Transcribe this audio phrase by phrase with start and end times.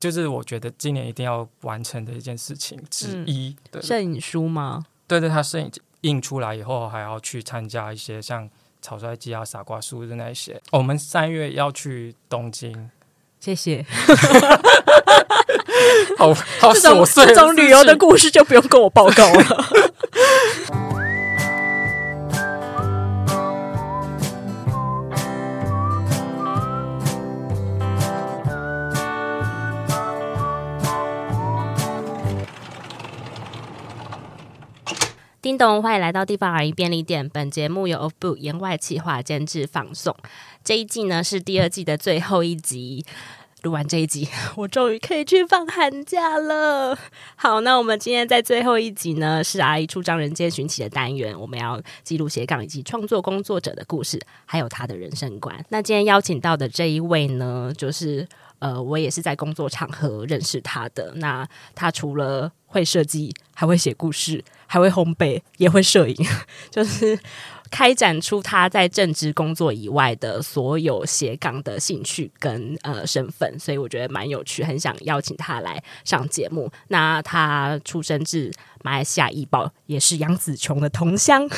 [0.00, 3.56] 就是我觉得今年一定要完成的一件事情之一。
[3.82, 4.84] 摄影书吗？
[5.06, 5.70] 对对，他摄影
[6.02, 8.48] 印出来以后，还要去参加一些像
[8.80, 10.60] 草率季啊、傻瓜书的那些。
[10.70, 12.90] 我们三月要去东京，
[13.40, 13.84] 谢谢。
[16.16, 19.44] 好好琐碎，这种旅游的故事就不用跟我报告了。
[35.48, 37.26] 叮咚，欢迎来到地方阿姨便利店。
[37.26, 40.14] 本节目由 Offbook 言外企划监制放送。
[40.62, 43.06] 这一季呢是第二季的最后一集。
[43.62, 46.96] 录完这一集， 我终于可以去放寒假了。
[47.34, 51.34] 好，那我们今天在最后一集呢，是阿姨出张人间寻奇的单元。
[51.36, 55.64] 我们要记录斜杠以及创作工作者的故事，还有他的人生观。
[55.70, 61.12] 那今天邀请到的这一位呢，就是呃，我也是在工作场合认识他的。
[61.16, 64.44] 那他除了会设计，还会写故事。
[64.70, 66.14] 还会烘焙，也会摄影，
[66.70, 67.18] 就是
[67.70, 76.70] 开展出他在正职工作以外的所有斜杠的兴趣跟呃身份，所以我觉得蛮有趣，很想邀请他来上节目。
[76.88, 81.48] 那他出生自马来西亚怡宝，也是杨紫琼的同乡。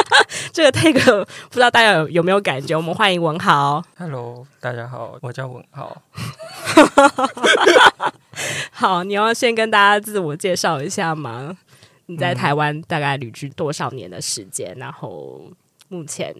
[0.50, 2.74] 这个 take 不知道大家有有没有感觉？
[2.74, 3.84] 我们欢迎文豪。
[3.98, 6.00] Hello，大家好，我叫文豪。
[8.72, 11.56] 好，你要先跟大家自我介绍一下吗？
[12.06, 14.72] 你在台湾大概旅居多少年的时间？
[14.76, 15.50] 嗯、然后
[15.88, 16.34] 目前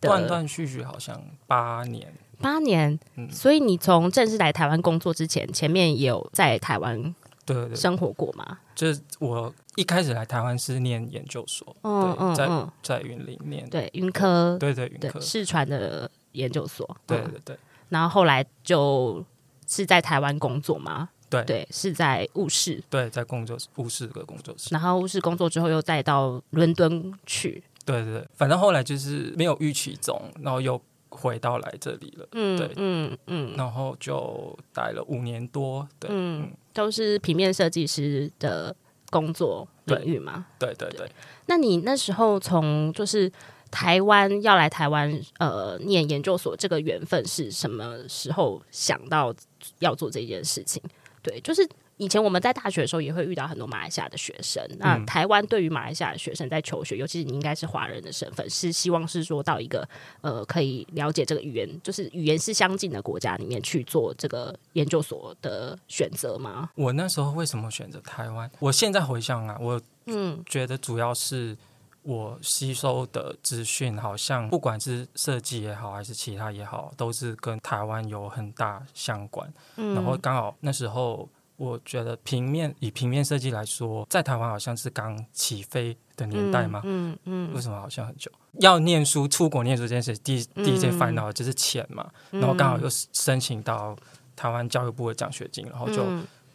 [0.00, 2.98] 断断续续好像八年，八年。
[3.16, 7.14] 嗯，所以你从正式来台湾工作之前，前面也有在台湾
[7.46, 8.58] 对生活过吗？
[8.74, 12.48] 就是我一开始来台湾是念研究所，嗯嗯，在
[12.82, 17.56] 在云林念，对云科，对对云科视传的研究所，对对对。
[17.88, 19.24] 然后后来就
[19.70, 21.08] 是在台湾工作吗？
[21.30, 22.82] 对对，是在务室。
[22.90, 24.68] 对，在工作务室的工作室。
[24.72, 27.62] 然后务室工作之后，又再到伦敦去。
[27.86, 32.28] 对对对，反正后来就是没有预期中，然后又回到来这里了。
[32.32, 35.88] 嗯，对，嗯嗯，然后就待了五年多。
[36.00, 38.74] 对，嗯，都是平面设计师的
[39.08, 40.46] 工作领域嘛。
[40.58, 41.12] 对对对，对。
[41.46, 43.30] 那你那时候从就是
[43.70, 49.34] 台湾要来台湾呃念研究所，这个缘分是什么时候想到
[49.78, 50.82] 要做这件事情？
[51.22, 54.66] 对，就是以前我们在大学的时候也会遇到很多马来西亚的学生。
[54.78, 59.86] 那台湾对于马来西亚的学生在求学，尤其是你应该是华人的身份，是希望是说到一个
[60.22, 66.70] 呃可以了解这个语言，就是语言是相近的国家里面去做这个研究所的选择吗？
[66.74, 68.50] 我那时候为什么选择台湾？
[68.60, 71.54] 我现在回想啊，我嗯觉得主要是
[72.02, 79.52] 我吸收的资讯，好像不管是设计也好，还是其他也好，都是跟台湾有很大相关。
[79.76, 86.80] 嗯，然后刚好那时候，我觉得平面以平面设计来说，在台湾好像是刚起飞的年代嘛。
[86.84, 87.54] 嗯嗯，嗯。
[87.54, 88.32] 为什么好像很久？
[88.60, 92.10] 要念书，出国念书这件事，第一第一件烦恼就是钱嘛。
[92.30, 93.94] 然后刚好又申请到
[94.34, 96.02] 台湾教育部的奖学金，然后就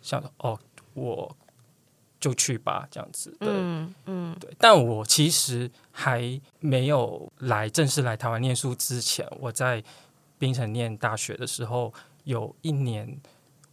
[0.01, 0.59] 想说哦，
[0.95, 1.35] 我。
[2.25, 4.51] 就去吧，这样子，对，嗯，嗯对。
[4.57, 9.83] 但我其实还没有来正式来台湾念书之前，我在
[10.39, 11.93] 槟城念大学的时候，
[12.23, 13.15] 有一年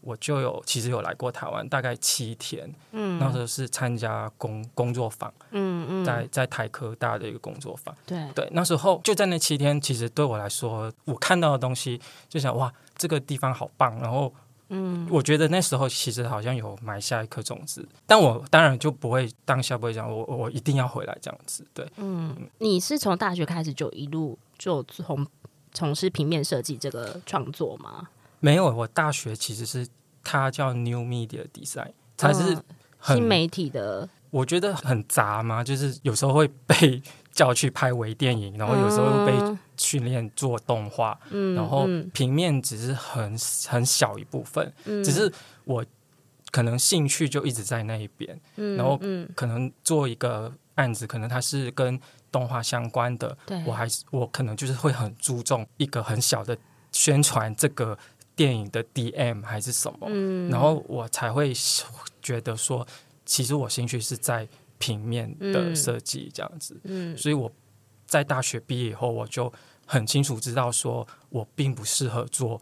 [0.03, 2.71] 我就有其实有来过台湾，大概七天。
[2.91, 8.47] 嗯，那时候是参加工工作坊，嗯嗯，在在台科大的一个工作坊，对对。
[8.53, 11.99] 那时候就在那七天，其实对我来说，我看到的东西
[12.29, 14.31] 就想哇，这个地方好棒，然后。
[14.75, 21.87] 嗯，我觉得那时候其实好像有埋下一颗种子，但我当然就不会当下不会讲我我一定要回来这样子，对。
[21.97, 25.27] 嗯，你是从大学开始就一路就从
[25.73, 28.09] 从事平面设计这个创作吗？
[28.41, 29.87] 没有，我大学其实是
[30.25, 32.57] 它叫 New Media Design，它是
[33.03, 34.09] 新媒体的。
[34.31, 43.37] 我觉得很杂嘛，就是有时候会被 叫去拍微电影，然后有时候会被训练做动画，嗯，然后平面只是很
[43.69, 45.31] 很小一部分，嗯，只是
[45.65, 45.85] 我
[46.51, 48.99] 可能兴趣就一直在那一边，嗯，然后
[49.35, 52.01] 可能做一个案子，可能它是跟
[52.31, 56.57] 动画相关的，对，我还是我可能就是会很注重一个很小的
[56.93, 57.99] 宣传这个
[58.37, 61.53] 电影的 DM 还是什么，嗯，然后我才会
[62.23, 62.87] 觉得说。
[63.25, 64.47] 其实我兴趣是在
[64.79, 67.51] 平面的设计这样子，嗯，所以我
[68.05, 69.51] 在大学毕业以后，我就
[69.87, 72.61] 很清楚知道说我并不适合做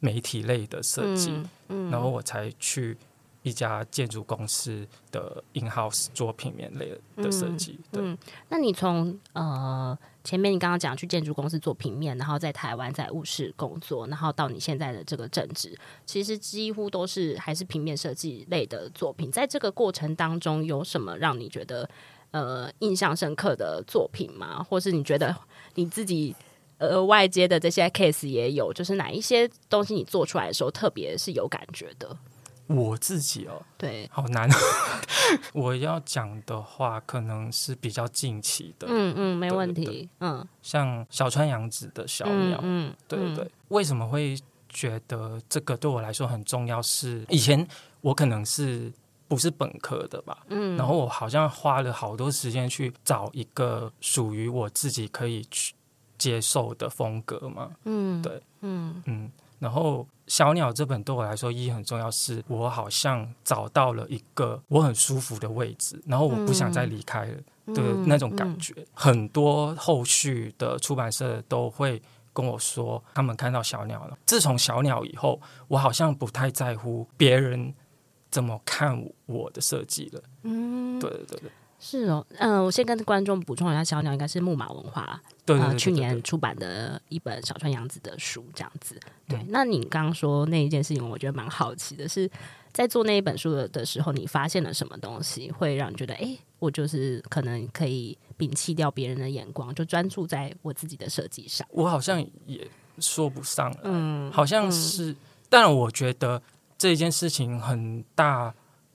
[0.00, 1.32] 媒体类的设计，
[1.68, 2.96] 嗯，然后我才去
[3.42, 7.78] 一家建筑公司的 in house 做平面类的设计。
[7.90, 8.16] 对，嗯，
[8.48, 9.98] 那你从呃。
[10.24, 15.74] 前面你刚刚讲去建筑公司做平面，然后在台湾在务室工作，然后到你现在的这个正职，
[16.04, 19.32] 其实几乎都是还是平面设计类的作品。
[19.32, 21.88] 在这个过程当中，有什么让你觉得
[22.32, 24.62] 呃印象深刻的作品吗？
[24.62, 25.34] 或是你觉得
[25.76, 26.36] 你自己
[26.78, 32.16] 呃外接的这些 case 也有，就是哪一些东西你做出来的时候特别是有感觉的？
[32.66, 34.46] 我自己哦，对，好难。
[35.54, 38.86] 我要讲的话，可能是比较近期的。
[38.90, 39.84] 嗯嗯，没问题。
[39.84, 43.50] 对对嗯，像小川洋子的小鸟，嗯，嗯对对对。
[43.68, 44.38] 为什么会
[44.68, 46.82] 觉得这个对我来说很重要？
[46.82, 47.66] 是以前
[48.02, 48.92] 我可能是
[49.26, 50.44] 不是本科的吧？
[50.50, 55.72] 嗯，然后我好像花了好多时间去找一个属于我自己可以去
[56.18, 57.70] 接受的风格嘛。
[57.84, 59.30] 嗯，对，嗯嗯。
[59.58, 68.72] 然后《小鸟》这本对我来说意义很重要，是我好像找到了一个我很舒服的位置，然后我不想再离开了的那种感觉。
[68.92, 72.00] 很多后续的出版社都会
[72.32, 74.16] 跟我说，他们看到《小鸟》了。
[74.26, 77.74] 自从《小鸟》以后，我好像不太在乎别人
[78.30, 80.22] 怎么看我的设计了。
[80.44, 81.50] 嗯，对对对对。
[81.80, 88.98] 是哦，嗯、呃，我先跟观众补充一下，《小鸟》应该是木马文化对，去年出版的一本小川洋子的书，这样子。
[89.28, 92.28] 对，嗯、那你刚刚说那一件事情，我觉得蛮好奇的，是
[92.72, 101.66] 在做那一本书的的时候，你发现了什么东西，会让你觉得，哎，我就是可能可以摒弃掉别人的眼光，就专注在我自己的设计上。
[101.70, 105.16] 我好像也说不上了，嗯，好像是，嗯、
[105.48, 106.42] 但我觉得
[106.76, 108.52] 这件事情很大。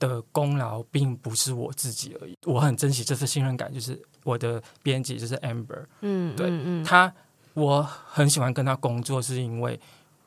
[0.07, 7.13] 的功劳并不是我自己而已，我很珍惜这次信任感，就是我的编辑就是 Amber，嗯，对，嗯嗯、他，
[7.53, 9.79] 我很喜欢跟他工作，是因为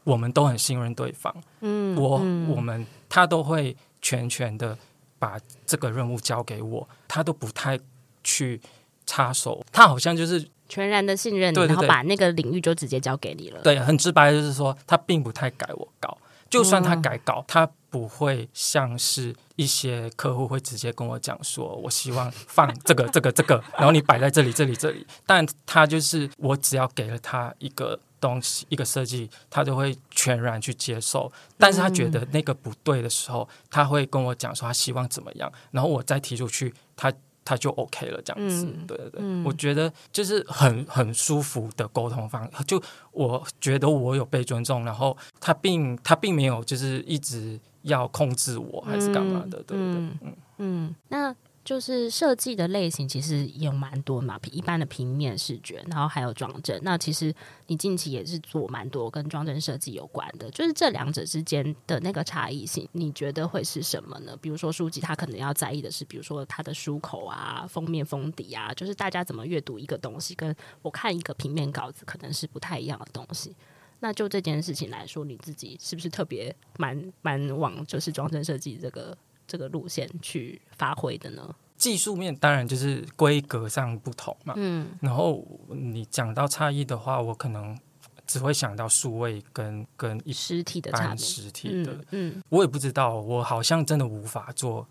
[0.05, 4.77] 我们都很信任对方，嗯，我、嗯、我们他都会全权的
[5.19, 7.79] 把这个任务交给我，他都不太
[8.23, 8.61] 去
[9.07, 16.19] 插手，他好像就是全然的信任你，对对对，然后把那个领域就直接交给你了，对，很直白就是说，他并不太改我稿，
[16.51, 17.71] 就算他改稿，嗯、他。
[17.89, 25.07] 不会像是一些客户会直接跟我讲说，我希望放这个、这个、这个，然后你摆在这里、这里、这里。
[25.27, 31.31] 但他就是我只要给了他一个东西、一个设计，他就会全然去接受。
[31.59, 37.13] 但是他觉得那个不对的时候，他会跟我讲说他希望怎么样，然后我再提出去，他。
[37.49, 42.83] 他就 OK 了，这样子，嗯、对对对，嗯、我觉得就是很很舒服的沟通方，就
[43.13, 47.57] 我觉得我有被尊重，然后他并他并没有就是一直
[47.87, 51.35] 要控制我还是干嘛的，嗯、对对对，嗯嗯，那。
[51.67, 56.79] 就是设计的类型其实也有蛮多嘛，一般的平面视觉，然后还有装帧。
[56.85, 57.35] 那其实
[57.67, 64.39] 你近期也是做蛮多跟装帧设计有关的，就是这两者之间的那个差异性，你觉得会是什么呢？
[64.41, 73.57] 比如说书籍，它可能要在意的是，比如说它的书口啊、封面封底啊，就是大家怎么阅读一个东西，跟我看一个平面稿子可能是不太一样的东西。
[74.01, 79.17] 那就这件事情来说，你自己是不是特别蛮蛮往就是装帧设计这个？
[79.49, 81.55] 这个路线去发挥的呢？
[81.77, 84.55] 技术面当然就是规格上不同嘛。
[84.57, 87.79] 嗯，然后你讲到差异的话，我可能
[88.27, 91.93] 只会想到数位跟跟一实体的差实体的。
[92.11, 94.85] 嗯，嗯我也不知道，我好像真的无法做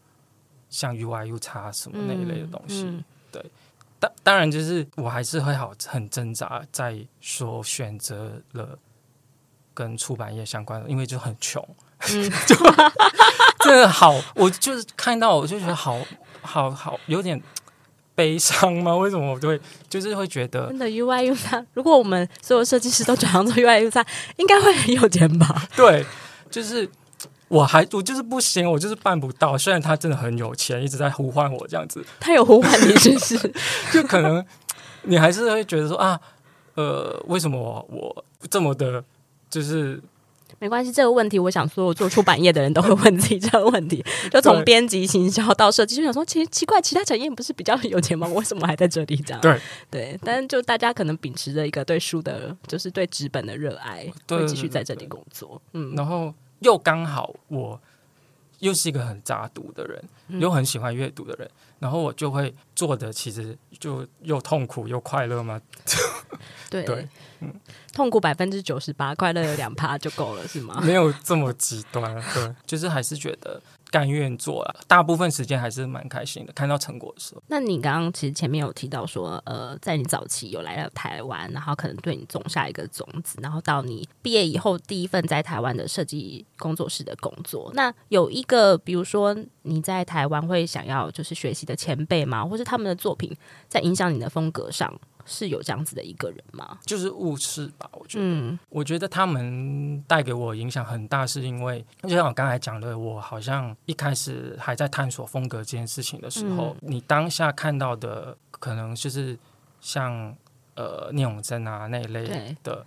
[0.69, 2.83] 像 UI、U 叉什么那一类的东西。
[2.83, 3.03] 嗯嗯、
[3.33, 3.45] 对，
[3.99, 8.79] 当当然就是我还是会好很挣扎，在说选择了
[9.75, 11.63] 跟出版业相关的，因为就很穷。
[12.09, 12.55] 嗯， 就
[13.59, 15.99] 真的好，我就是看到我就觉得好
[16.41, 17.41] 好好有点
[18.13, 18.95] 悲伤吗？
[18.95, 24.05] 为什么我就会就是会觉得真的 UI U 三如果我们所有设计师都转行做 UI U 三
[24.37, 25.63] 应该会很有钱吧？
[25.75, 26.05] 对，
[26.51, 26.87] 就是
[27.47, 29.57] 我还我就是不行，我就是办不到。
[29.57, 33.53] 虽然他真的很有钱，一直在呼唤我这样子， 他有呼唤你，是不是？
[33.91, 34.45] 就可能
[35.03, 36.19] 你还是会觉得说啊，
[36.75, 39.03] 呃，为什么我，我这么的，
[39.55, 40.01] 就是。
[40.57, 44.01] 没关系，这个问题，我想所有做出版业的人都会问自己这个问题。
[44.31, 48.25] 就从编辑、行销到设计，就想说，其实奇怪，其他产业不是比较有钱吗？
[48.29, 49.17] 为什么还在这里？
[49.17, 49.59] 这样对
[49.91, 55.61] 对，但是就大家可能秉持着一个对书的，就是对纸本的热爱，会继续在这里工作。
[55.73, 57.77] 嗯，然后又刚好我
[58.59, 60.03] 又是一个很杂读的人，
[60.39, 65.61] 又很喜欢阅读的人，然后我就会做的其实就又痛苦又快乐吗。
[66.69, 66.83] 对。
[66.83, 67.07] 对，
[67.41, 67.53] 嗯，
[67.93, 70.79] 痛苦百分之九十八，快乐有两趴就够了，是吗？
[70.83, 73.61] 没有这么极端，对，就是还是觉得
[73.95, 77.41] 甘愿做了，大部分时间还是蛮开心的，看到成果的时候。
[77.47, 92.43] 那你刚刚其实前面有提到说，呃，在你早期有来到台湾，然后可能对你种下一个种子，然后到你毕业以后第一份在台湾的设计工作室的工作，那有一个，比如说你在台湾会想要就是学习的前辈吗？
[92.43, 93.33] 或是他们的作品
[93.69, 94.93] 在影响你的风格上？
[95.25, 96.77] 是有这样子的一个人吗？
[96.85, 98.25] 就是误事吧，我觉得。
[98.25, 109.37] 嗯，我觉得他们带给我影响很大，是因为就像我刚才讲的，我好像一开始还在探索风格这件事情的时候，嗯、你当下看到的可能就是
[109.81, 110.35] 像
[110.75, 112.85] 呃聂永贞啊那一类的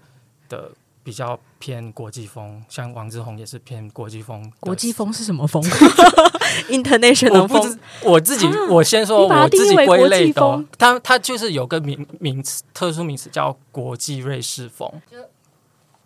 [0.49, 0.71] 的。
[1.09, 4.53] 比较偏国际风，像王志宏也是偏国际风。
[4.61, 5.63] 国际风是什么风？
[6.69, 7.79] International 风。
[8.05, 15.17] 我自己，啊、我先说我自己归类的，它它就是有个名名词，特殊名词叫国际瑞士风，就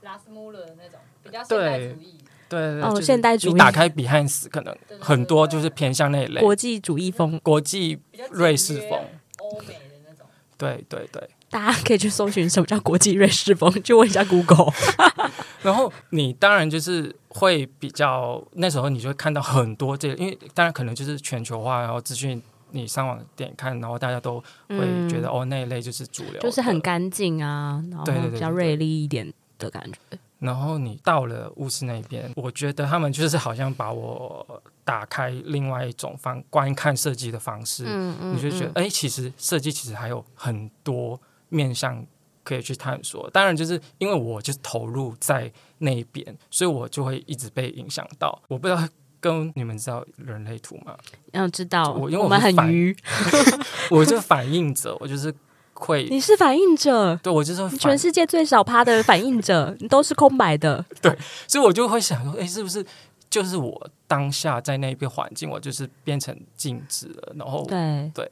[0.02, 2.14] 拉斯穆勒的那种比较现代主义。
[2.48, 3.52] 对对对，哦，现代主义。
[3.54, 7.98] 你打开 Behance 可能很多就是偏向那一类国际主义风，国际
[8.30, 9.00] 瑞士风，
[9.40, 10.24] 欧美的那种。
[10.56, 11.28] 对对对。
[11.52, 14.72] 大家可以去搜寻什么叫国际瑞士风，去问一下 Google。
[15.60, 24.78] 然后你当然就是会比较，那时候你就会看到很多这个，因为当然可能就是全球化，然后资讯你上网点看，然后大家都会
[25.10, 30.18] 觉得、嗯、哦那一类就是主流，就是很干净啊，然后比较锐利一点的感觉。
[30.38, 41.20] 然后你到了乌斯那边，我觉得他们就是好像把我打开另外一种方观看设计的方式，嗯嗯、你就觉得哎，其实设计其实还有很多。
[41.52, 42.04] 面向
[42.42, 48.42] 可以去探索，当然就是因为我就是投入在那一边，所以我就会一直被影响到。
[48.48, 48.82] 我不知道
[49.20, 50.96] 跟你们知道人类图吗？
[51.32, 52.96] 要知道，我因为我，我们很愚，
[53.90, 55.32] 我就反应者，我就是
[55.74, 56.08] 会。
[56.10, 60.84] 你是反应者，对我就是全世界最少趴的反应者，你都是空白的。
[61.00, 61.16] 对，
[61.46, 62.84] 所以我就会想说，哎，是不是
[63.30, 68.28] 就是我当下在那一个环境，我就是变成静止了，然后对对，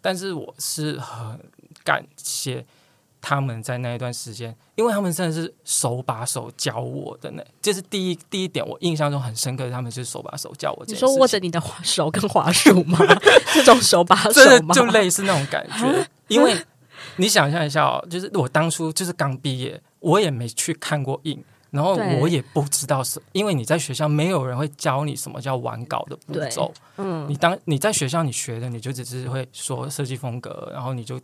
[0.00, 1.40] 但是我是很。
[1.90, 2.64] 感谢
[3.20, 7.42] 他们在那一段时间，因为他们真的是手把手教我的呢。
[7.60, 10.84] 这是第一第一点，我印象中很深刻的，他们就是手把手教我。
[10.86, 12.96] 你说握着你的手跟滑鼠吗？
[13.52, 14.72] 这种手把手吗？
[14.72, 16.08] 就类似那种感觉。
[16.28, 16.56] 因为
[17.16, 26.72] 你想象一下哦，就是我当初就是刚毕业，我也没去看过影，然后我也不知道是，因为你在学校没有人会教你什么叫完稿的步骤。
[26.98, 31.20] 嗯，你当你在学校你学的，你就只是会说设计风格，然后你就。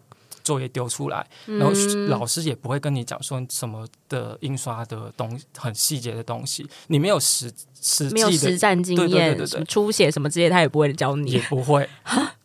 [0.47, 1.73] 作业丢出来，然后
[2.07, 11.88] 老师也不会跟你讲说什么的印刷的东西很细节的东西，你没有实实际的实战经验，对对对对对，书写什么这些他也不会教你，也不会。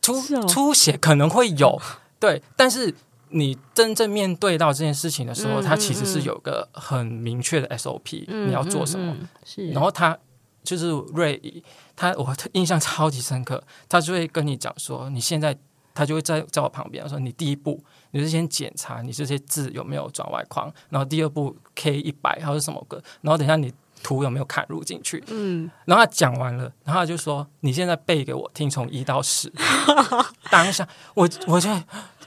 [0.01, 1.79] 出出血可能会有，
[2.20, 2.91] 对，但是
[3.29, 9.15] 你真正面对到这件事情的时候，他其实是有个很明确的 SOP，你要做什么，
[9.46, 10.17] 是，然后他
[10.63, 11.63] 就是瑞，
[11.96, 15.55] 他我 印象超级深刻，他就会跟你讲说你现在。
[15.93, 29.51] 他就会在在我旁边说：“你第一步，你是先检查你这些字有没有转外框，然后第二步 K 一百还是什么个，然后等一下你图有没有砍入进去。”嗯，然后他讲完了，然后他就说：“你现在背给我听，从一到十。
[30.50, 31.69] ”当下我我就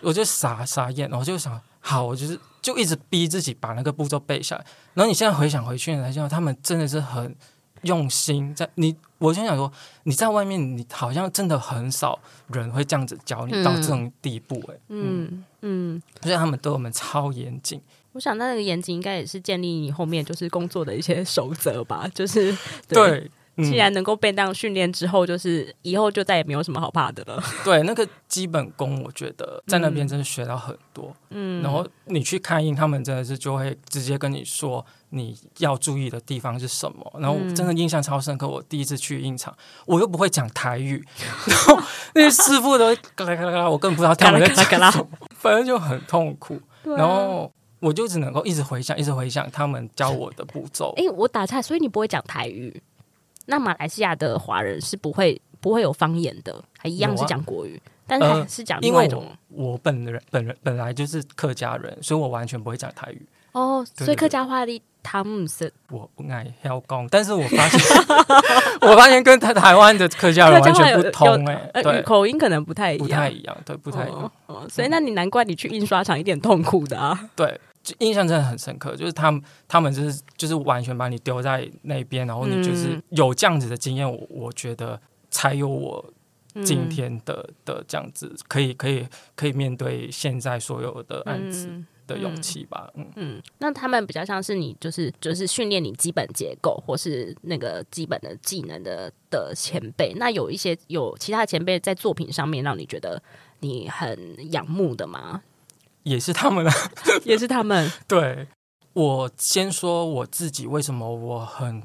[0.00, 4.64] 我就傻傻眼，我就想，好，我就是就一直逼自己把那个步骤背下来。
[4.94, 7.34] 然后你现在回想回去来讲，他们真的是很。
[7.84, 9.72] 用心在你，我就想说，
[10.02, 17.80] 你在外面，你好像真的很少人会这样子教你到这种地步，欸，哎，嗯嗯，嗯，所以他们对我们超严谨。
[18.12, 22.56] 我想那个严谨应该也是建立你后面就是工作的一些守则吧，就是
[22.88, 22.96] 对。
[22.96, 27.40] 对既然能够被那样训练之后，就是以后就再也没有什么好怕的了。
[27.64, 31.14] 对，那个基本功，我觉得在那边真的学到很多。
[31.30, 34.84] 嗯，然后你去看印，他们真的是就会直接跟你说
[35.14, 37.12] 你要注意的地方是什么。
[37.18, 39.56] 然后真的印象超深刻，我第一次去印厂，
[39.86, 41.02] 我又不会讲台语，
[41.46, 41.78] 然后
[42.14, 46.60] 那些师傅都嘎啦嘎啦嘎啦，我根本不知道他们在讲什么，反正就很痛苦。
[46.82, 50.92] 然后我就只能够一直回想，一直回想他们教我的步骤。
[50.96, 52.82] 哎，我打岔，所以你不会讲台语？
[53.46, 59.22] 那马来西亚的华人是不会不会有方言的，还一样是讲国语，啊、但是还是讲另外一种。
[59.22, 63.26] 呃、我，我本人本人本来就是客家人，所以我完全不会讲台语。
[63.52, 67.80] 哦，所以客家话的他们是，我不爱嚣讲，但是我发现
[68.80, 74.32] 我发现跟台台湾的客家人完全不同哎、欸，对，口音可能不太一样，不太一样，对，不太一样。
[74.68, 77.30] 所以那你难怪你去印刷厂一点痛苦的啊？
[77.36, 77.60] 对。
[77.98, 86.02] 印象真的很深刻，就是他们，他们就是就是完全把你丢在那边，然后你就是有这样子的经验，我我觉得才有我
[86.64, 89.06] 今天的的这样子，可以可以
[89.36, 91.68] 可以面对现在所有的案子
[92.06, 92.90] 的勇气吧。
[92.94, 100.12] 嗯嗯，那他们比较像是你，就是就是训练你基本结构或是那个基本的技能的的前辈。
[100.14, 103.22] 那有一些有其他前辈在作品上面让你觉得
[103.60, 105.42] 你很仰慕的吗？
[106.02, 106.72] 也是他们啊，
[107.24, 107.90] 也是他们。
[108.06, 108.46] 对，
[108.92, 111.82] 我先说我自己，为什么我很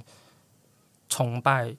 [1.08, 1.76] 崇拜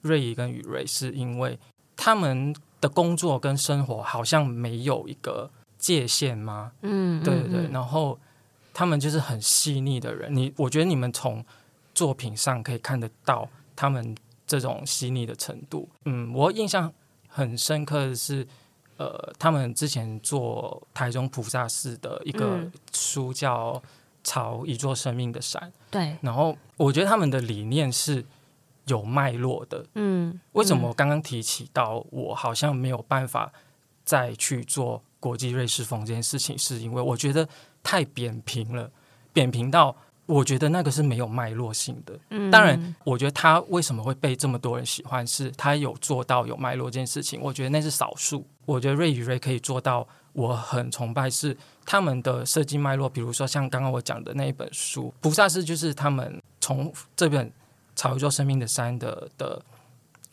[0.00, 1.58] 瑞怡跟雨瑞，是因为
[1.94, 5.50] 他们的工作跟生活好像没有一个
[5.84, 6.72] 界限吗？
[6.80, 7.70] 嗯，对对对。
[7.70, 8.18] 然后
[8.72, 11.44] 他们就是很细腻的人，你我觉得你们从
[11.94, 15.86] 作品上可以看得到他们这种细腻的程度。
[16.06, 16.90] 嗯，我印象
[17.28, 18.48] 很深刻的是，
[18.96, 23.74] 呃，他们之前做台中菩萨寺的一个书叫
[24.22, 25.60] 《朝一座生命的山》，
[25.90, 26.16] 对。
[26.22, 28.24] 然后我觉得他们的理念是
[28.86, 29.84] 有脉络的。
[29.96, 33.52] 嗯，为什么我刚刚提起到我好像没有办法
[34.02, 37.48] 再去做国际瑞士风这件事情，是因为我觉得
[37.82, 38.90] 太扁平了，
[39.32, 39.96] 扁平到。
[40.26, 42.18] 我觉得那个是没有脉络性的。
[42.30, 47.38] 嗯，当然，我觉得他为什么会被这么多人喜欢，是他有做到有脉络这件事情。
[47.42, 48.42] 我觉得那是少数。
[48.64, 51.54] 我觉得瑞与瑞可以做到，我很崇拜是
[51.84, 53.06] 他们的设计脉络。
[53.06, 57.46] 比如说像刚刚我讲的那一本书《菩萨是》，就是他们从这本
[57.94, 59.62] 《朝一座生命的山》的的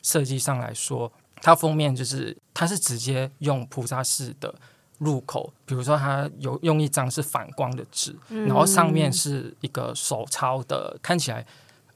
[0.01, 4.55] 设计上来说，它封面就是它是直接用菩萨寺的。
[5.01, 11.43] 入口，比如说，他有用一张是反光的纸，嗯、然后上面是一个手抄的，看起来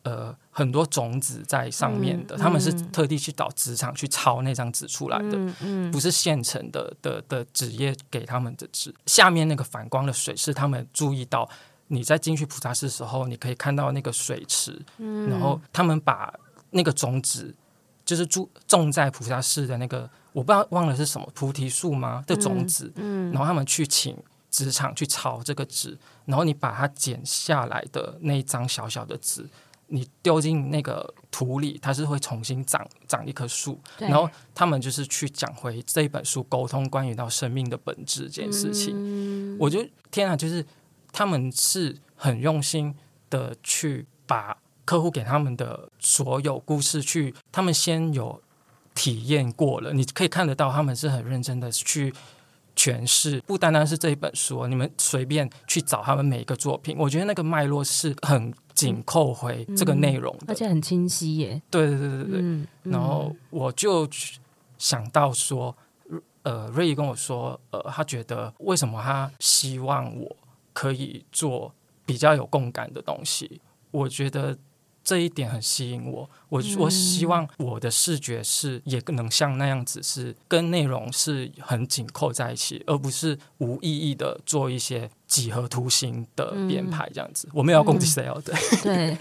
[0.01, 2.35] 呃很多种子在上面的。
[2.35, 5.37] 嗯、他们是特地去找纸厂去抄那张纸出来的，
[5.91, 8.91] 不是现成的的的纸页给他们的纸。
[9.05, 11.47] 下面那个反光的水是他们注意到，
[11.89, 16.33] 你在进去普查寺的时候，你可以看到那个水池，嗯、然后他们把
[16.71, 17.53] 那个种子
[18.03, 20.09] 就是种种在普查寺的那个。
[20.35, 24.17] 我不知道忘了是什么菩提树吗的种子，嗯嗯、然后他们去请
[24.51, 29.47] 纸厂去抄这个纸，然后你把它剪下来的那一张小小的纸，
[29.87, 33.79] 你丢进那个土里，它是会重新长长一棵树。
[33.97, 38.93] 然后他们就是去讲回这一本书，沟通关于到生命的本质这件事情。
[38.93, 40.65] 嗯、我觉得天啊，就是
[41.13, 42.93] 他们是很用心
[43.29, 48.41] 的去把客户给他们的所有故事去，他们先有。
[48.95, 52.11] 体验过了，你可以看得到他们是很认真的去
[52.75, 61.61] 诠释，不单单是这一本书，你们随便去找他们每一个作品，我觉得那个脉络是很紧扣回这个内容的，而且很清晰耶。
[61.69, 62.39] 对对对对对。
[62.39, 64.09] 嗯嗯、然后我就
[64.77, 65.75] 想到说，
[66.43, 70.35] 呃，瑞怡跟我说，呃，他觉得为什么他希望我
[70.71, 71.73] 可以做
[72.05, 73.59] 比较有共感的东西？
[73.91, 74.57] 我觉得。
[75.05, 87.47] 这一点很吸引我，我我希望我的视觉是也能像那样子，是跟内容是很紧扣在一起，而不是无意义的做一些几何图形的编排这样子。
[87.49, 88.41] 嗯、我没有要攻击谁哦，
[88.81, 89.15] 对。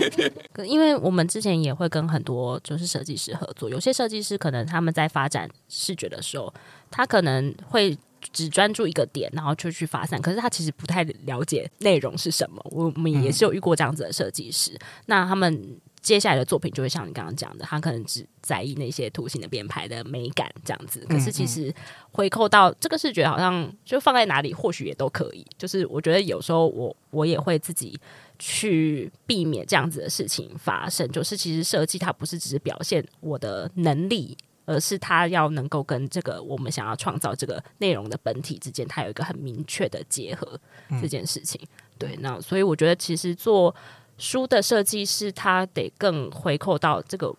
[0.55, 6.53] 对，因为我们之前也会跟很多就是设计师合作，有些设计师可能他们在发展视觉的时候，
[6.91, 7.97] 他可能会。
[8.33, 10.21] 只专注一个点，然后就去发散。
[10.21, 12.65] 可是他其实不太了解内容是什么。
[12.71, 14.79] 我们也是有遇过这样子的设计师。
[15.07, 21.01] 那他们接下来的作品就会像你刚刚讲的，他可能只在意那些图形的编排的美感这样子。
[21.09, 21.75] 可是其实
[22.13, 25.47] 回扣到这个视觉，好像就放在哪里，或许也都可以。
[25.57, 27.99] 就是我觉得有时候我我也会自己
[28.39, 31.11] 去避免这样子的事情发生。
[31.11, 34.37] 就是其实设计它不是只是表现我的能力。
[34.65, 40.59] 而是他要能够跟这个我们想要创造这个内容的本体之间，它有一个很明确的结合
[41.01, 41.61] 这件事情。
[41.63, 43.75] 嗯、对，那所以我觉得其实做
[44.19, 47.35] 书的设计是，他得更回扣到这个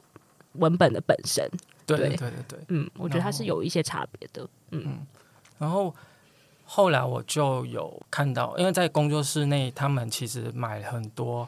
[0.53, 1.49] 文本的本身。
[1.85, 4.47] 对对对对，嗯，我觉得它是有一些差别的。
[4.71, 5.07] 嗯，嗯，
[5.57, 5.93] 然后
[6.65, 11.47] 后来我就有看到，因为在工作室内，他们其实买很多。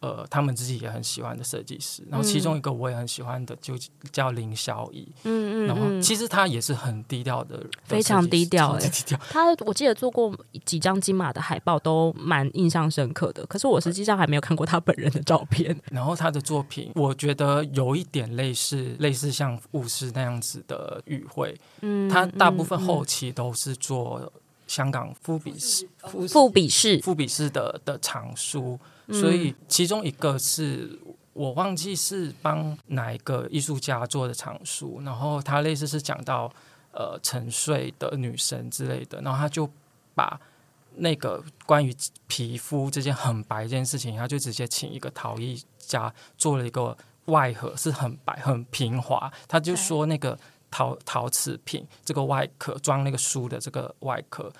[0.00, 3.74] 呃，他们自己也很喜欢的设计师，然后其中一个我也很喜欢的，就
[4.12, 5.08] 叫林小仪。
[5.24, 9.18] 嗯嗯，然后其实他也是很低调的，非常低调， 欸，低调。
[9.30, 13.44] 他我记得做过几张金马的海报，都蛮印象深刻的。
[13.46, 15.76] 可是我实际上还没有看过他本人的照片。
[15.90, 21.58] 然后他的作品，我觉得有一点类似，类似像雾师那样子的语汇。
[21.80, 24.32] 嗯，他大部分后期都是做
[24.66, 25.88] 香港富比士、
[26.28, 28.78] 富比士、富比士的的藏书。
[29.12, 30.98] 所以其中一个是
[31.32, 36.52] 我忘记是帮哪一个艺术家做的藏书，然后他类似是讲到
[36.90, 39.70] 呃沉睡的女神之类的，然后他就
[40.14, 40.40] 把
[40.96, 41.94] 那个关于
[42.26, 50.36] 皮肤这件很白这件事情，他就直接请一个陶艺家做了一个外盒，是很白很平滑，他就说那个
[50.76, 54.52] 陶陶瓷品这个外壳装那个书的这个外壳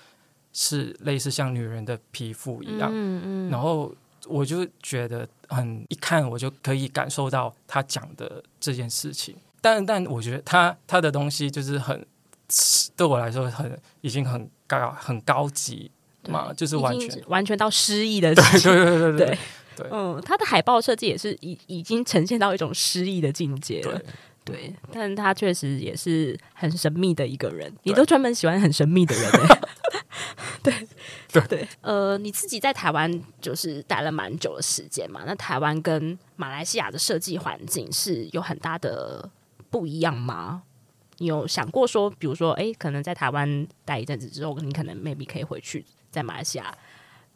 [0.51, 3.93] 是类似像女人的皮肤一样，嗯嗯，然后。
[4.29, 12.05] 我就觉得很一看我就可以感受到他讲的这件事情，但但我觉得他他的东西就是很
[12.97, 15.89] 对我来说很已经很高很高级
[16.27, 19.37] 嘛，就是完全完全到诗意的对对对对对对，
[19.77, 19.87] 对。
[19.91, 24.01] 嗯，他的海报设计也是已已经呈现到一种诗意的境界了，
[24.47, 29.31] 对，对，但他确实也是很神秘的一个人，你都专门喜欢很神秘的人。
[30.63, 30.73] 对
[31.31, 35.21] 对对，呃，你自己在台湾就是待了蛮久的时间嘛？
[35.25, 39.29] 那台湾跟马来西亚的设计环境是有很大的
[39.69, 40.63] 不一样吗？
[41.19, 46.75] 你有想过说，比如说，哎，可能在台湾待一阵子之后，你可能 maybe 可以回去在马来西亚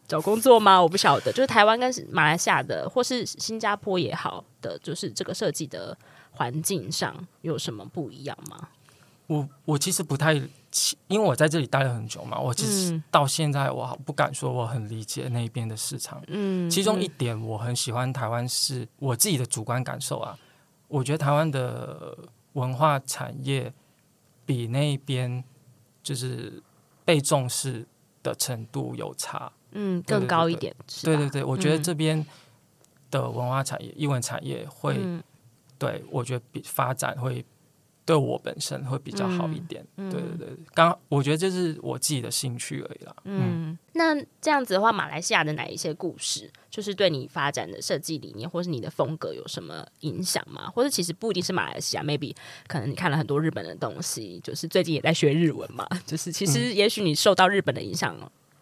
[0.08, 0.82] 找工作吗？
[0.82, 5.97] 我不晓得，就是台湾跟马来西亚的，或是新加坡也好的，就是这个设计的
[6.32, 8.70] 环境上有什么不一样吗？
[9.28, 10.50] 我我其实不太，因
[11.10, 16.22] 为我在这里待了很久嘛，我其实到现在我不敢说我很理解那边的市场。
[16.28, 20.38] 嗯，其中一点我很喜欢台湾，是我自己的主观感受啊，
[20.88, 22.17] 我觉得台湾的。
[22.54, 23.74] 文化产业
[24.46, 25.41] 比那边
[26.04, 26.62] 就是
[27.06, 27.88] 被重视
[28.22, 30.76] 的程度有差，嗯，更高一点。
[31.02, 32.26] 对对对，我觉得这边
[33.10, 35.24] 的文化产业、艺文产业会，嗯、
[35.89, 37.44] 对我觉得比发展会。
[38.04, 43.15] 对我本身会比较好一点，对对对，刚我觉得这是我自己的兴趣而已啦。
[43.26, 50.67] 嗯，嗯，那这样子的话，马来西亚的哪一些故事，就是对你发展的设计理念，或是你的风格有什么影响吗？
[50.72, 52.36] 或者其实不一定是马来西亚，maybe
[52.67, 58.17] 可能你看了很多日本的东西，就是最近也在学日文嘛，就是其实也许你受到日本的影响，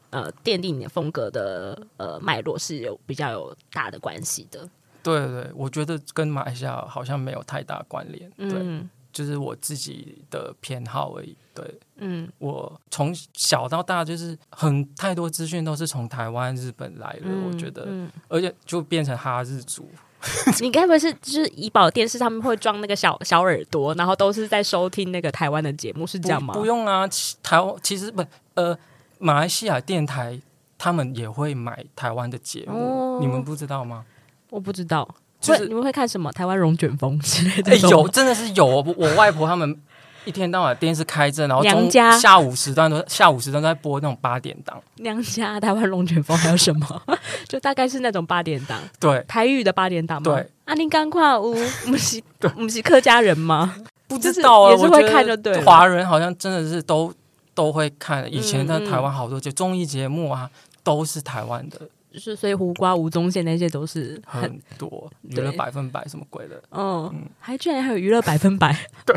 [0.10, 4.70] 嗯、呃，奠定你的风格的呃脉络是有比较有大的关系的。
[5.04, 8.30] 对对，我觉得跟马来西亚好像没有太大关联。
[8.38, 8.60] 对。
[8.62, 19.90] 嗯就是我自己的偏好而已，对，嗯，我从小到大就是很太多资讯都是从台湾、日本来的，嗯、我觉得，嗯、而且就变成哈日族。
[20.62, 26.54] 你该不会是就是怡宝电视他们会装那个小小耳朵，然后都是在收听那个台湾的节目，是这样吗？
[26.54, 27.10] 不，不用啊，
[27.42, 28.78] 台湾其实不呃，
[29.18, 30.40] 马来西亚电台
[30.78, 34.06] 他们也会买台湾的节目，哦、你们不知道吗？
[34.50, 35.08] 我不知道。
[35.40, 37.78] 就是你们会看什么台湾龙卷风 之类的？
[37.90, 38.66] 有真的是有。
[38.66, 39.74] 我外婆他们
[40.26, 44.78] 一天到晚电视开着，然后娘家下午时段都下午时段都在播那种八点档。
[44.96, 47.02] 娘家台湾龙卷风还有什么？
[47.48, 50.34] 就大概是那种八点档，对台语的八点档吗？
[50.34, 50.50] 对。
[50.66, 51.52] 啊，你刚跨屋，
[51.86, 52.22] 我们是，
[52.56, 53.76] 我们是客家人吗？
[54.10, 55.64] 不知道啊，也是会看就对。
[55.64, 57.14] 华人好像真的是都
[57.54, 58.32] 都会看。
[58.32, 60.50] 以前在台湾好多节综艺节目啊，
[60.84, 61.80] 都是台湾的。
[62.12, 69.15] 就是所以胡瓜、吴宗宪那些都是很，很多娱乐百分百什么鬼的，哦、嗯，还居然还有娱乐百分百， 对，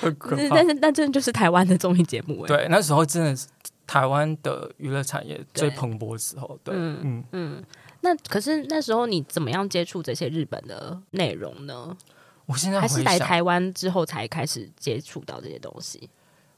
[0.00, 0.48] 很可 怕。
[0.50, 3.48] 但是那真的就是台湾的综艺节目，对，那时候真的是
[3.84, 7.64] 台湾的娱乐产业最蓬勃的时候，对，对嗯嗯嗯。
[8.00, 11.96] 那可是那时候你怎么样接触这些日本的内容呢？
[12.46, 16.08] 我现在还是来台湾之后才开始接触到这些东西。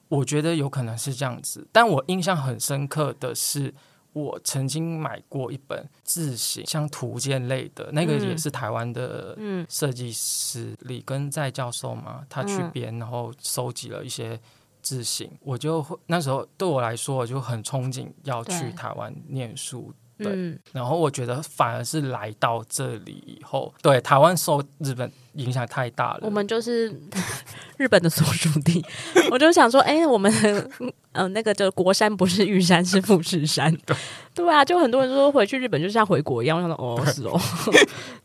[0.09, 3.73] 我觉得有可能是这样子，但我印象很深刻的是。
[4.13, 9.37] 我曾经买过一本字形像图鉴类的，那个也是台湾的
[9.69, 14.39] 设计师李根在教授嘛，他去编，然后收集了一些
[14.83, 19.93] 字形，我就那时候对我来说，我就很憧憬要去台湾念书。
[20.23, 26.21] 对，嗯、然后我觉得反而是来到这里以后，对台湾受日本影响太大了。
[26.23, 26.95] 我们就是
[27.79, 28.85] 日本的所属地，
[29.31, 30.33] 我就想说，哎，我们
[30.81, 33.75] 嗯、 呃，那个就国山不是玉山，是富士山。
[33.87, 33.97] 对，
[34.35, 36.59] 对啊，就很多人说回去日本就像回国一样。
[36.59, 37.41] 我想说，哦，是哦。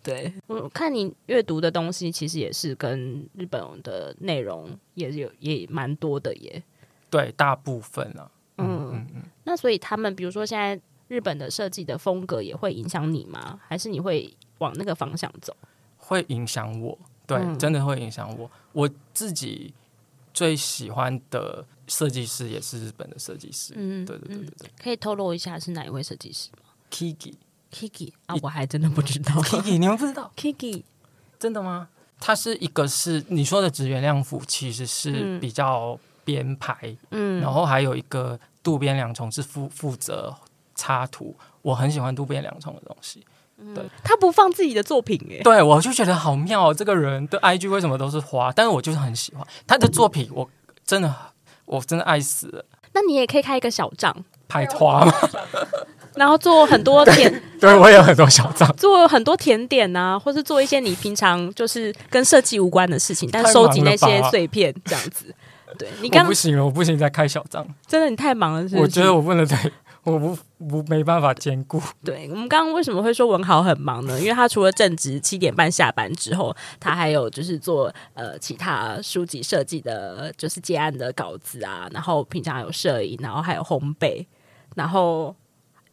[0.04, 6.62] 对，我看你阅读的东西，其实也是跟日本的内容也有也蛮多的耶。
[7.10, 8.30] 对，大部分啊。
[8.58, 9.08] 嗯嗯嗯。
[9.16, 10.80] 嗯，那所以他们，比如说现在。
[11.08, 13.60] 日本的设计的风格也会影响你吗？
[13.68, 15.56] 还是你会往那个方向走？
[15.98, 18.50] 会影响我，对，嗯、真的会影响我。
[18.74, 19.74] 我自己
[20.34, 23.74] 最喜欢的设计师也是日本的设计师。
[23.76, 24.70] 嗯，对对对对对。
[24.82, 26.60] 可以透露一下是哪一位设计师吗
[26.92, 29.34] ？Kiki，Kiki 啊，我还真的不知道。
[29.44, 30.84] Kiki，你们不知道？Kiki，
[31.40, 31.90] 真的吗？
[32.20, 40.36] 他是一个是你说的直原亮辅，其实是比较编排，嗯，然后还有一个渡边良重是负负责。
[40.76, 43.26] 插图，我很喜欢渡边良虫的东西。
[43.74, 46.74] 对，他不放自己的作品哎，对我就觉得好妙。
[46.74, 48.52] 这个人的 IG 为什么都是花？
[48.54, 50.50] 但是我就是很喜欢他的作品，我
[50.86, 51.16] 真的
[51.66, 52.66] 我真的爱死了。
[52.94, 54.14] 那你也可以开一个小账
[54.50, 55.14] 拍花吗？
[56.16, 65.34] 然后做很多甜， 对，对我也有很多小账，做很多甜点啊，或是做一些你平常就是跟设计无关的事情，但收集那些碎片这样子。
[65.78, 68.82] 对你刚不行了，我不行再开小账，真的你太忙了是不是？
[68.82, 69.58] 我觉得我不能再。
[70.06, 70.38] 我不
[70.68, 71.82] 不没办法兼顾。
[72.06, 74.20] 对，我们刚刚为什么会说文豪很忙呢？
[74.20, 84.26] 因为他除了正职七点半下班之后，他还有就是做呃其他书籍设计的，就是接案的稿子啊，然后平常有摄影，然后还有烘焙，
[84.76, 85.36] 然后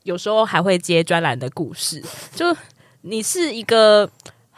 [0.03, 2.03] 有时候还会接专栏的故事。
[2.35, 2.55] 就
[3.01, 4.09] 你是一个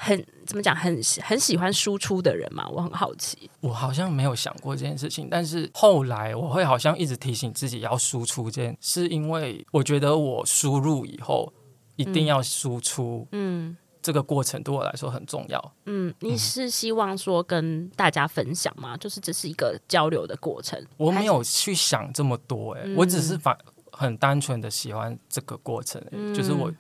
[0.05, 2.69] 很怎么讲，很很喜欢输出的人嘛？
[2.69, 3.51] 我很好奇。
[3.61, 11.51] 我好像没有想过这件事情，但是后来我会好像一直提醒自己要输出这件，是因为我觉得我输入以后
[11.97, 13.27] 一定要输出。
[13.33, 15.75] 嗯，这个过程对我来说很重要。
[15.87, 18.97] 嗯，你是希望说跟大家分享吗？
[18.99, 20.79] 就是这是一个交流的过程。
[20.99, 23.57] 我没有去想这么多、欸，哎、嗯，我只是反
[23.91, 26.71] 很单纯的喜欢这个过程、欸，嗯、就是我。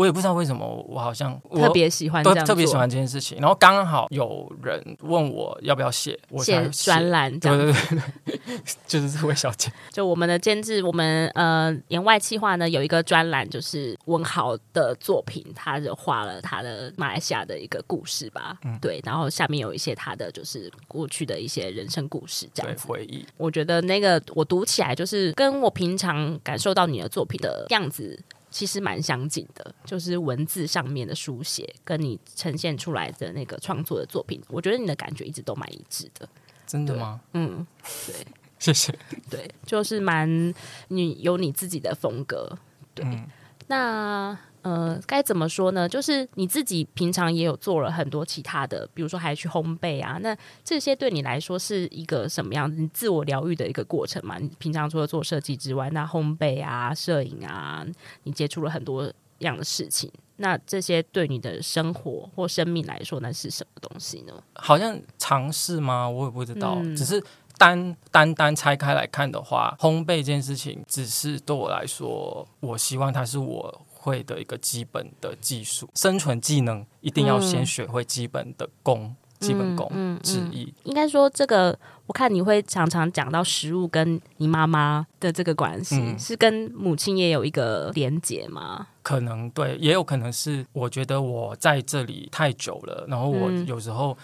[0.00, 3.38] 我也不知道为什么，我好像我特别喜欢这样，特别喜欢这件事情。
[3.38, 9.70] 然后刚好有人问我要不要写，写专栏，对对对，就是这位小姐。
[9.92, 19.02] 就我们的监制，我们呃言外企划呢有一个专栏，就是文豪的作品，他就画了他的马来西亚的一个故事吧，嗯、对。
[19.04, 23.22] 然后下面有一些他的就是过去的一些人生故事，这样子回忆。
[23.36, 28.18] 我觉得那个我读起来就是跟我平常感受到你的作品的样子。
[28.50, 36.28] 其实蛮相近的，就是文字上面的书写，跟你呈现出来的那个创作的作品，我觉得你的感觉一直都蛮一致的。
[36.66, 37.20] 真的吗？
[37.32, 37.66] 嗯，
[38.06, 38.26] 对，
[38.58, 38.92] 谢谢。
[39.30, 40.54] 对，就是蛮
[40.88, 42.58] 你有你自己的风格。
[42.94, 43.26] 对，嗯、
[43.68, 44.38] 那。
[44.62, 45.88] 呃，该怎么说呢？
[45.88, 50.18] 就是你自己平常也有做了很多其他的，比如说还去烘焙啊。
[50.20, 52.80] 那这些对你来说是一个什么样子？
[52.80, 54.38] 你自我疗愈的一个过程嘛？
[54.38, 57.86] 你平常除了做设计之外，那烘焙啊、摄影啊，
[58.24, 60.10] 你接触了很多样的事情。
[60.36, 64.32] 那这些对你的生活或生命来说，那是什么东西呢？
[64.54, 66.08] 好像尝试吗？
[66.08, 66.76] 我也不知道。
[66.80, 67.22] 嗯、只是
[67.58, 73.80] 单单单拆开来看的话，烘焙这件事情，只是对我来说，我希望它是我。
[74.00, 79.90] 会的一个基本的技术，生存技能一定要先学会基本的功，嗯、基本功
[80.22, 80.64] 之一。
[80.64, 88.86] 嗯嗯嗯、应该说，这个我看你会常常讲到食物跟你妈妈的这个关系，嗯、是跟母亲也有一个连结吗？
[89.02, 94.16] 可能对，也有可能是我觉得我在这里太久了，然后我有时候。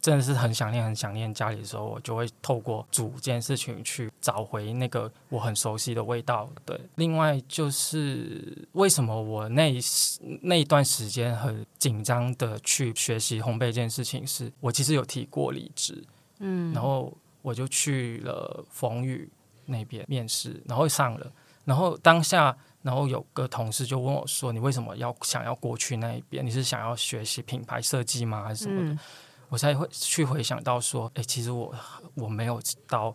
[0.00, 6.48] 真的是很想念，很想念家里的时候，我就会透过煮这件事情去找回那个我很熟悉的味道。
[6.64, 9.74] 对，另外就是为什么我那
[10.40, 16.02] 那一段时间很紧张的去学习烘焙这件事情是，是我其实有提过离职，
[16.38, 19.28] 嗯，然后我就去了风雨
[19.66, 21.30] 那边面试，然后上了，
[21.66, 26.44] 然后当下，然后有个同事就问我说：“你为什么要想要过去那一边？
[26.44, 28.44] 你是想要学习品牌设计吗？
[28.44, 28.98] 还是什么的？”嗯
[29.50, 31.74] 我才会去回想到说，哎，其实我
[32.14, 33.14] 我没有到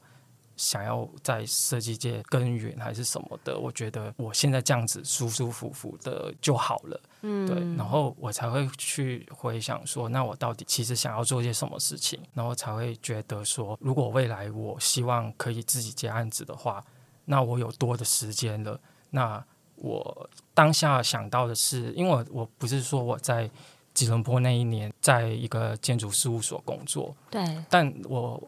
[0.57, 3.57] 想要在设计界耕耘还是什么的。
[3.57, 7.55] 我觉得我现在这样子舒舒服服的就好了，嗯，对。
[7.77, 12.19] 然后我才会去回想说，那我到底其实想要做些什么事情？
[12.33, 16.83] 然后才会觉得说，如果未来我希望可以自己接案子的话，
[17.23, 18.77] 那我有多的时间了。
[19.09, 19.41] 那
[19.77, 23.49] 我当下想到的是，因为我我不是说我在。
[23.95, 27.15] 吉隆坡那一年，在一个建筑事务所工作。
[27.31, 28.41] 对，但我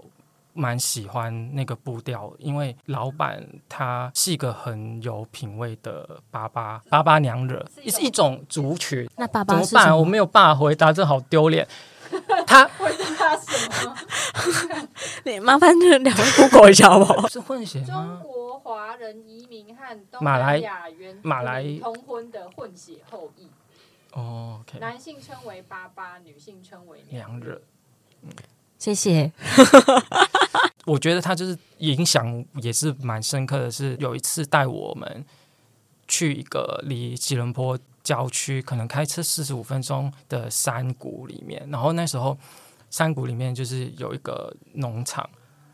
[0.54, 9.10] 蛮喜欢那个步调，因为老板他是一个很有品味的爸爸，爸爸娘惹，是一种族群。
[9.16, 9.98] 那爸爸怎么办？
[9.98, 11.68] 我没有办法回答，这好丢脸。
[12.48, 13.96] 他回答什么？
[15.26, 17.28] 你麻烦就两位 Google 一下好不好？
[17.30, 17.86] 是混血吗？
[17.88, 23.48] 中国华人移民和东南亚原马来通婚的混血后裔。
[24.14, 27.62] 哦，okay、男性称为爸爸，女性称为娘惹。
[28.24, 28.30] 嗯，
[28.80, 29.32] 谢谢。
[30.86, 35.24] 我觉得他就是影响也是蛮深刻的，是有一次带我们
[36.08, 42.38] 去一个离吉隆坡郊区可能开车四十五分钟的山谷里面，然后那时候
[42.90, 45.30] 山谷里面就是有一个农场，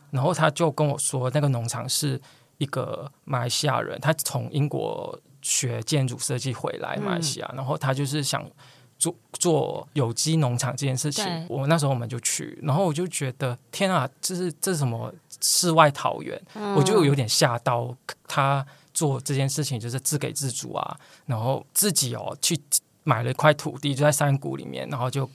[0.10, 2.20] 然后他就跟我说，那个农场是
[2.58, 5.18] 一个马来西亚人，他从英国。
[5.44, 8.50] 学建筑设计回来马来西亚，嗯、然后他就是想
[8.98, 11.46] 做做有机农场这件事情。
[11.50, 16.42] 我那时候我们就去，然后我就觉得天啊，这是这是什么世外桃源？
[16.54, 17.96] 嗯、我就有点吓到。
[18.26, 22.58] 他做这件事情就是自给自足啊，然后自己哦去
[23.04, 25.30] 买了一块土地，就在山谷里面，然后就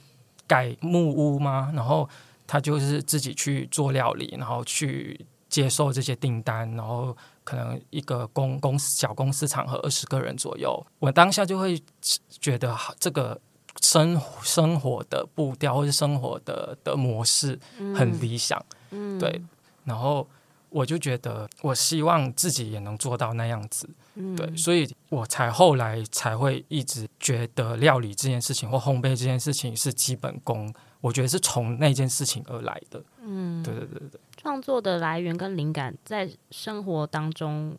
[0.46, 2.08] 盖木屋嘛，然后
[2.46, 7.14] 他就是自己去做料理，然后去接受这些订单，然后。
[7.48, 11.82] 可能一个公公司小公司场合二十个人左右，我当下就会
[12.28, 13.40] 觉得这个
[13.80, 17.58] 生生活的步调或者生活的的模式
[17.96, 19.40] 很理想，嗯、对。
[19.84, 20.28] 然后
[20.68, 24.54] 我就觉得，我希望自己也能做到那样子，嗯、对。
[24.54, 34.20] 所以我才后来才会一直觉得料理这件事情或烘焙这件事情是基本功，我觉得是从那件事情而来的，嗯，对对对对。
[34.48, 37.76] 创作的来源跟灵感在生活当中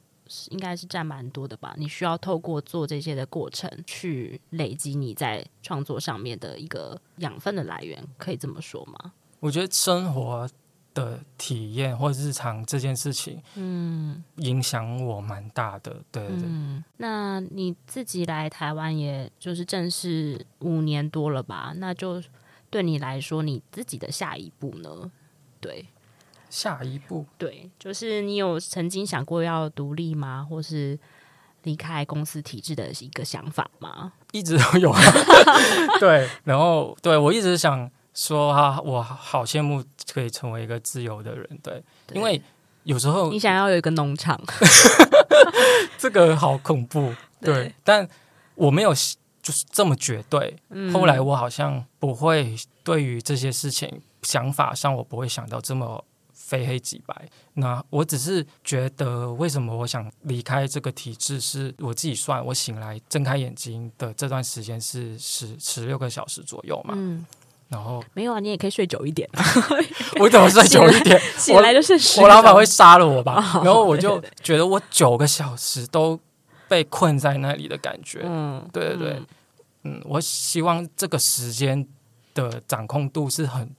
[0.52, 1.74] 应该是占蛮多的吧？
[1.80, 9.14] 你需要透过做这些的过程，去累积你在创作上面的一个养分的来源，可以这么说吗？
[9.40, 10.48] 我觉得生活
[10.94, 16.04] 的体验或日常这件事情，嗯，影响我蛮大的。
[16.12, 16.46] 对对对。
[16.46, 21.74] 嗯，那你自己来台湾，也就是正式五年多了吧？
[21.78, 22.22] 那就
[22.70, 25.12] 对你来说，你自己的下一步呢？
[25.60, 25.88] 对。
[26.50, 30.46] 下一步，对，就是你有曾经想过要独立吗？
[30.50, 30.98] 或是
[31.64, 34.14] 离开公司体制的一个想法吗？
[34.32, 35.02] 一直都有啊。
[36.00, 41.48] 对，然后对我一直想说啊，我好羡慕可以成为一个自由的人。
[41.62, 42.42] 对，对因为
[42.84, 44.42] 有时候你想要有一个农场，
[46.00, 47.14] 这个好恐怖。
[47.42, 48.08] 对，对但
[48.56, 48.92] 我没有
[49.42, 50.58] 就是这么绝对。
[50.70, 56.04] 嗯、后来我好像不会对于这些事情想法上，我不会想到这么。
[56.50, 61.40] 非黑即白，那我只是觉得，为什么我想离开这个体制？
[61.40, 66.96] 是我自己算，我醒来睁开眼睛的这段时间是十十六个小时左右嘛。
[66.98, 67.24] 嗯，
[67.68, 69.30] 然后没有啊，你也可以睡久一点。
[70.20, 71.22] 我怎么睡久一点？
[71.38, 73.36] 醒来就是我，我老板会杀了我吧？
[73.54, 76.20] 哦、然后我就觉得我九个小时都
[76.68, 78.22] 被困在那里的感觉。
[78.24, 79.22] 嗯，对对对，
[79.84, 81.88] 嗯，我希望这个时间
[82.34, 83.70] 的掌控度是很。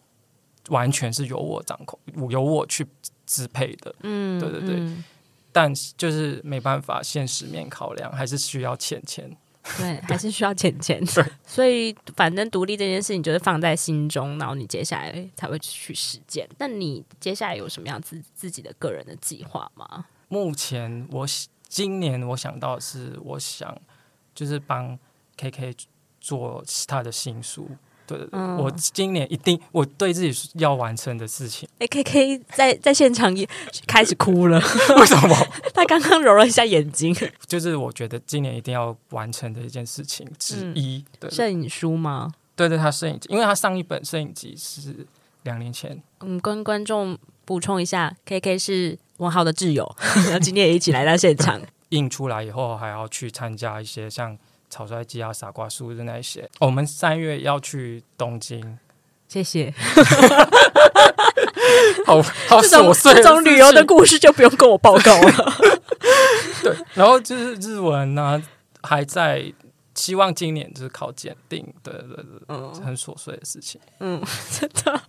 [0.71, 1.97] 完全是由我掌控，
[2.31, 2.85] 由我去
[3.27, 3.95] 支配的。
[4.03, 4.77] 嗯，对对对。
[4.77, 5.05] 嗯、
[5.53, 9.37] 但就是没办法，现实面考量，还是需要钱钱。
[9.77, 11.05] 对， 还是需要钱钱。
[11.05, 16.49] 对，所以反正独立这件事情就是放在心中，然后你接下来才会去实践。
[16.59, 20.07] 那你接下来有什么样子自己的个人的计划吗？
[20.29, 21.27] 目前我
[21.69, 23.77] 今年我想到的是，我想
[24.35, 24.99] 就是帮
[25.37, 25.77] KK
[26.21, 27.69] 做他的新书。
[28.17, 31.69] 对对对，嗯、我今年一定我对自己要完成的事情。
[31.79, 33.49] 哎，K K 在在现场也
[33.87, 34.59] 开始哭了，
[34.99, 35.37] 为什么？
[35.75, 37.15] 他刚刚揉了一下眼睛。
[37.47, 41.05] 就是我觉得今年一定要完成的一件事情之一。
[41.21, 42.33] 嗯、摄影书吗？
[42.57, 45.07] 对对，他摄影集，因为他上一本摄影集是
[45.45, 46.03] 两年前。
[46.21, 49.97] 嗯，跟观众补充一下，K K 是文浩的挚友，
[50.27, 51.61] 然后今天也一起来到现场。
[51.91, 54.37] 印出来以后，还要去参加一些像。
[54.71, 58.79] 草率鸡啊，傻瓜书的那些，我们三月要去东京。
[59.29, 59.75] 谢谢。
[62.07, 65.55] 好好 琐碎，这种旅游的故事就不用跟我报告了。
[66.63, 68.43] 对，然后就是日文呢、啊，
[68.83, 69.53] 还在
[69.95, 71.65] 希望今年就是考检定。
[71.83, 73.81] 对对对，嗯，很琐碎的事情。
[74.01, 75.01] 嗯，真的。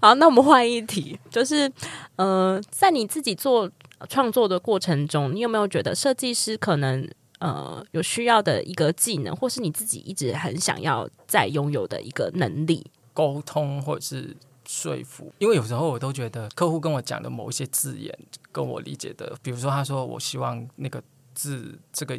[0.00, 1.70] 好，那我们换一题，就是
[2.16, 3.70] 呃，在你自己做
[4.08, 7.08] 创作的过程中，你有没有觉得设计师可能？
[7.40, 14.36] 呃，有需要的一个技能，或是你自己一直很想要再拥有的一个能力，沟通或者是
[14.68, 15.32] 说服。
[15.38, 18.14] 因为有时候我都觉得客户跟我讲的某一些字眼，
[18.52, 21.02] 跟我理解的，比如说他说我希望那个
[21.34, 22.14] 字这个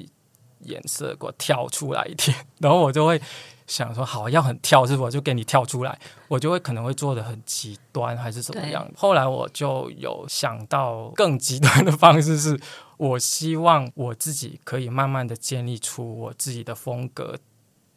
[0.61, 3.21] 颜色给我跳出来一点，然后我就会
[3.67, 5.03] 想说好，要很跳，是不？
[5.03, 8.91] 我就给你跳出来，我就会可能会做得很极端，还是怎么样？
[8.97, 12.59] 后来我就有想到更极端的方式是。
[13.01, 17.35] 我希望我自己可以慢慢的建立出我自己的风格，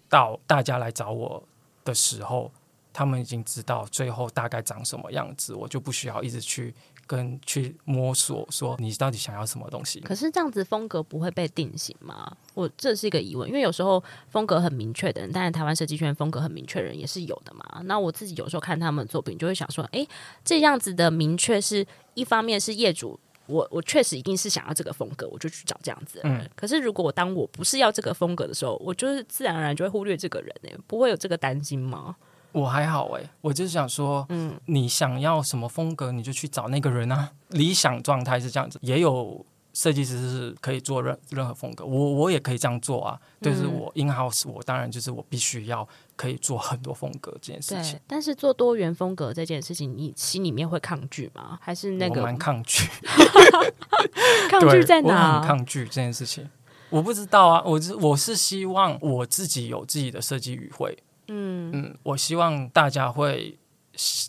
[0.08, 1.46] 到大家来找我
[1.84, 2.50] 的时候，
[2.90, 6.74] 他们已经知道最后大概长什么样子，我就不需要一直去
[7.06, 10.00] 跟去摸索，说你到底想要什么东西。
[10.00, 12.34] 可是这样子风格不会被定型吗？
[12.54, 17.82] 我这是一个疑问，因为有时候风格很明确的人，当然台湾设计圈风格很明确的人也是有的嘛。
[17.84, 20.08] 那我自己有时候看他们的作品，就会想说，诶，
[20.42, 23.20] 这样子的明确是一方面是业主。
[23.46, 26.38] 我我确实一定是想要这个风格，我就去找这样子的人。
[26.40, 30.70] 嗯，可是如果我当我不是要这个风格的时候，我就是自然而然就会忽略这个人呢？
[30.86, 32.16] 不会有这个担心吗？
[32.52, 37.32] 我还好哎，我就是想说，嗯，你想要什么风格，你就去找那个人啊。
[37.48, 39.44] 理想状态是这样子，也有。
[39.76, 43.20] 设计师是可以做任任何风格，我我也可以这样做啊。
[43.42, 45.84] 就、嗯、是我 in house，我当然就是我必须要
[46.16, 47.98] 可以做很多风格这件事情。
[48.06, 51.58] 但是做多元风格这件事情，你心里面会抗拒吗？
[51.60, 52.88] 还是那个蛮抗拒？
[54.48, 55.36] 抗拒在哪？
[55.36, 56.48] 我很抗拒这件事情。
[56.90, 60.96] 我不知道啊，我是我是希望我自己有自己的设计语汇。
[61.28, 63.58] 嗯嗯，我希望大家会。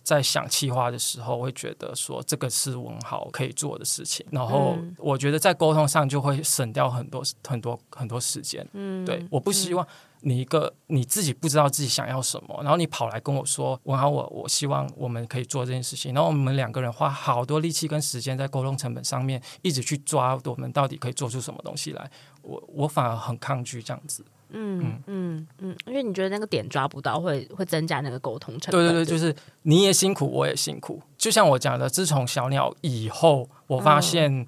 [0.04, 8.63] 在想企划的时候，会觉得说这个是文豪可以做的事情，然后我觉得在沟通上就会省掉很多很多很多时间。
[8.73, 9.88] 嗯，对，我不希望
[10.28, 22.10] 你一个你自己不知道自己想要什么，然后你跑来跟我说文豪，我我希望我们可以做这件事情，然后我们两个人花好多力气跟时间在沟通成本上面，一直去抓我们到底可以做出什么东西来，
[22.42, 24.26] 我我反而很抗拒这样子。
[24.50, 28.80] 嗯嗯嗯，因为你觉得那个点抓不到会，会会增加那个沟通成本。
[28.82, 31.00] 对对对，就是你也辛苦，我也辛苦。
[31.17, 34.48] 就像我讲的，自从小鸟以后，我发现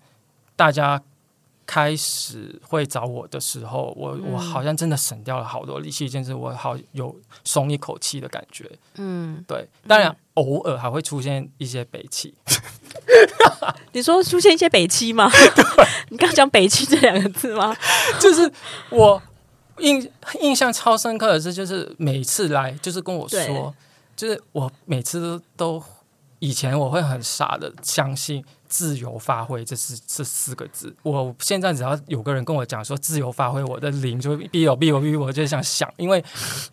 [0.55, 1.01] 大家
[1.68, 7.13] 开始会找我的时候，我、嗯、我好像真的省掉了好多力气，一件事我好有
[7.43, 8.72] 松一口气的感觉。
[8.95, 12.34] 嗯，对，当然、嗯、偶尔还会出现一些北气。
[13.91, 15.30] 你说出现一些北七吗？
[15.55, 17.76] 对你刚讲北七这两个字吗？
[18.18, 18.49] 就是
[18.89, 19.22] 我
[19.80, 20.09] 印
[20.39, 23.76] 印象超深刻的是，就是每次来就是跟我说，
[24.15, 25.84] 就是我每次都
[26.39, 28.43] 以前我会很傻的相信。
[28.68, 30.95] 自由发挥，这是这四个字。
[31.03, 36.24] 我现在只要有个人跟我讲说自由发挥，我的灵就会逼我逼我逼我，就想想，因为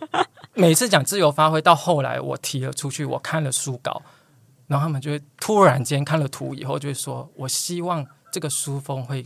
[0.54, 4.02] 每次讲自由发挥，到后来我提了出去，我看了书稿，
[4.66, 9.24] 然后他们就会突然间看了图以后，就会说，我希望这个书风会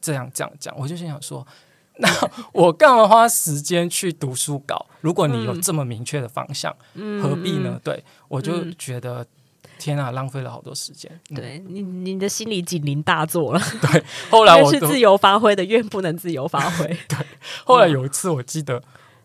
[0.00, 0.74] 这样这样讲。
[0.78, 1.46] 我就心想说，
[1.98, 2.08] 那
[2.52, 4.86] 我干嘛花时间去读书稿？
[5.00, 7.80] 如果你有这么明确的方向，嗯、何必呢？
[7.84, 9.26] 对我就觉得。
[9.78, 11.10] 天啊，浪费了好多时间。
[11.34, 13.60] 对你，你的心里警铃大作了。
[13.80, 16.86] 对，后来我是自由发挥的，愿不能自由发挥。
[17.08, 17.18] 对，
[17.64, 18.82] 后来有一次我记得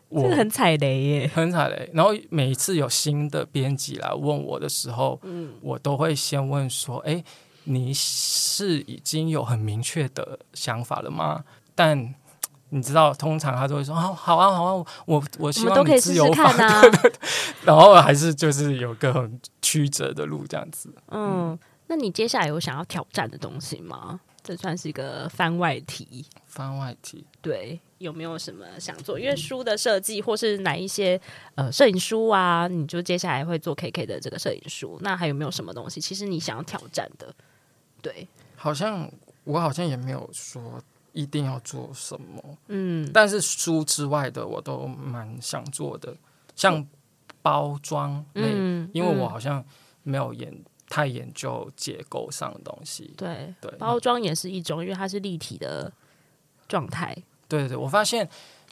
[0.09, 1.89] 我，我很踩雷耶，很踩雷。
[1.93, 7.23] 然后每一次有新的编辑来问我的时候，嗯，我都会先问说：“哎，
[7.63, 11.43] 你是已经有很明确的想法了吗？”
[11.75, 12.13] 但
[12.73, 17.19] 你知道，通常他都会说：“好，好啊，好啊，我我希望你自由发挥。”啊、 对对对，
[17.65, 20.89] 然后还是就是有个很曲折的路这样子。
[21.09, 24.19] 嗯，嗯，那你接下来有想要挑战的东西吗？
[24.41, 26.25] 这算是一个番外题。
[26.47, 29.19] 番外题，对，有没有什么想做？
[29.19, 31.19] 因为书的设计，或是哪一些
[31.55, 34.97] 呃摄影书啊，你就接下来会做 KK 的这个摄影书。
[35.01, 36.01] 那还有没有什么东西？
[36.01, 37.33] 其实你想要挑战的？
[38.01, 39.07] 对，好像
[39.43, 40.81] 我好像也没有说。
[41.13, 42.57] 一定要做什么？
[42.67, 46.15] 嗯，但是书之外的我都蛮想做的，
[46.55, 46.85] 像
[47.41, 49.63] 包装类，嗯，因为我好像
[50.01, 50.51] 没有研
[50.89, 53.13] 太研究结构上的东西。
[53.15, 55.91] 对对，包装也是一种，因为它是立体的
[56.67, 57.15] 状态。
[57.47, 58.27] 对对对，我发现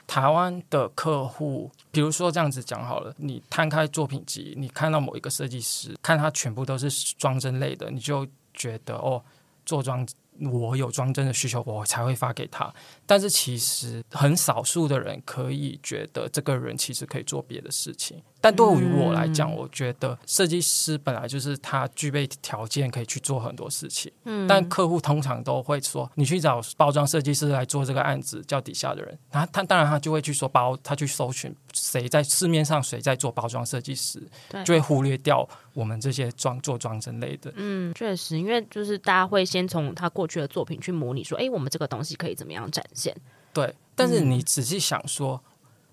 [0.07, 9.23] 台湾的客户，比如说这样子讲好了，你摊开作品集，你看到某一个设计师，看他全部都是装帧类的，你就觉得哦，
[9.63, 10.07] 做装。
[10.49, 12.73] 我有装帧的需求，我才会发给他。
[13.05, 18.21] 但是其实很少数的人可以觉得这个人其实可以做别的事情。
[18.41, 24.11] 但对于我来讲，我觉得设计师本来就是他具备条件可以去做很多事情。
[24.25, 29.15] 嗯，但客户通常都会说，你去找包装设计师来做这个案子，叫底下的人。
[29.29, 34.19] 他他当然他就会去说包，他去搜寻谁在市面上谁在做包装设计师，
[34.65, 37.53] 就会忽略掉我们这些装做装帧类的。
[37.55, 43.15] 嗯，确实，因为就是大家会先从他过去的作品去模拟，说，哎，我们这个东西可以怎么样展现？
[43.53, 45.39] 对，但是你仔细想说。
[45.45, 45.47] 嗯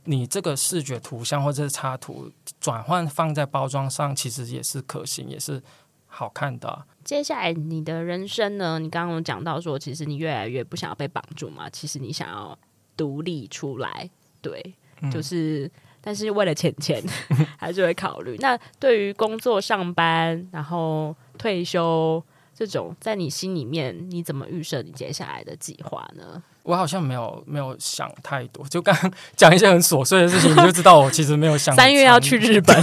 [0.09, 5.63] 你这个视觉图像或者是插图转换放在包装上，其实也是可行，也是
[6.07, 6.87] 好看的啊。
[7.05, 8.79] 接下来你的人生呢？
[8.79, 12.59] 你刚刚有讲到说，其实你越来越不想要被绑住嘛，其实你想要
[12.97, 14.09] 独立出来，
[14.41, 17.03] 对，嗯、就是，但是为了钱钱，
[17.59, 18.37] 还是会考虑。
[18.39, 22.23] 那对于工作、上班，然后退休
[22.55, 26.43] 这种，在你心里面，你怎么预设你接下来的计划呢？
[26.69, 31.75] 我好像没有没有想太多，就刚刚讲一些很琐碎的事情，你就知道我其实没有想。
[31.75, 32.77] 三月要去日本。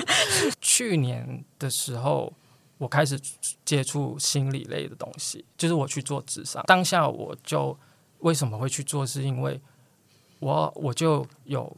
[0.60, 2.30] 去年的时候，
[2.76, 3.18] 我开始
[3.64, 6.62] 接触心理类的东西，就是我去做智商。
[6.66, 7.74] 当下我就
[8.18, 9.58] 为什么会去做，是因为
[10.40, 11.74] 我我就有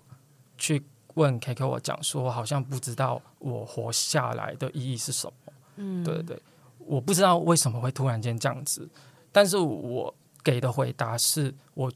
[0.59, 0.83] 去
[1.15, 5.53] 问 KK，我讲说，我好像不知道我活下来的意义是什么。
[5.77, 6.37] 嗯，对对，
[6.79, 8.89] 我不知道为什么会突然间这样子，
[9.31, 10.13] 但是我。
[10.43, 11.91] 给的回答是我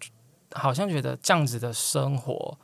[0.53, 2.59] 好像觉得这样子的生活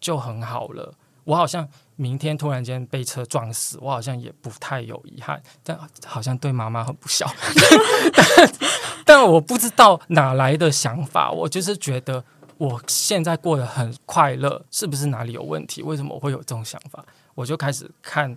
[0.00, 0.94] 就很好了。
[1.24, 5.40] 我好像明天突然间被车撞死，我好像也不太有遗憾。
[5.62, 7.26] 但好像对妈妈很不孝。
[9.06, 12.24] 但，我不知道哪来的想法，我就是觉得
[12.58, 15.82] 我现在过得很快乐，是不是哪里有问题？
[15.82, 17.04] 为什么我会有这种想法？
[17.34, 18.36] 我就开始看。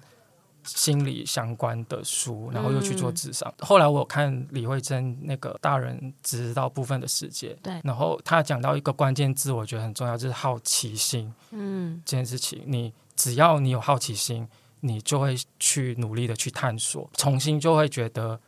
[0.66, 3.54] 心理相关的书，然后又去做智商。
[3.60, 7.80] 嗯、后来我有看李慧珍那个大人知道部分的世界，对。
[7.84, 11.34] 然后他讲到一个关键字，我觉得很重要，就是好奇心。
[11.52, 14.48] 嗯，这件事情，你只要你有好奇心，
[14.80, 18.40] 你就会去努力的去探索，重新就会觉得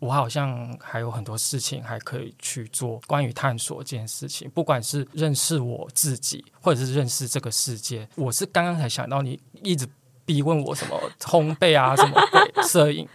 [0.00, 3.00] 我好像还有很多事情还可以去做。
[3.06, 9.88] 关于探索这件事情，不管是认识我自己，或者是认识这个世界，我是刚刚才想到，你一直。
[10.30, 12.22] 逼问我什么烘焙啊，什么
[12.62, 13.08] 摄影，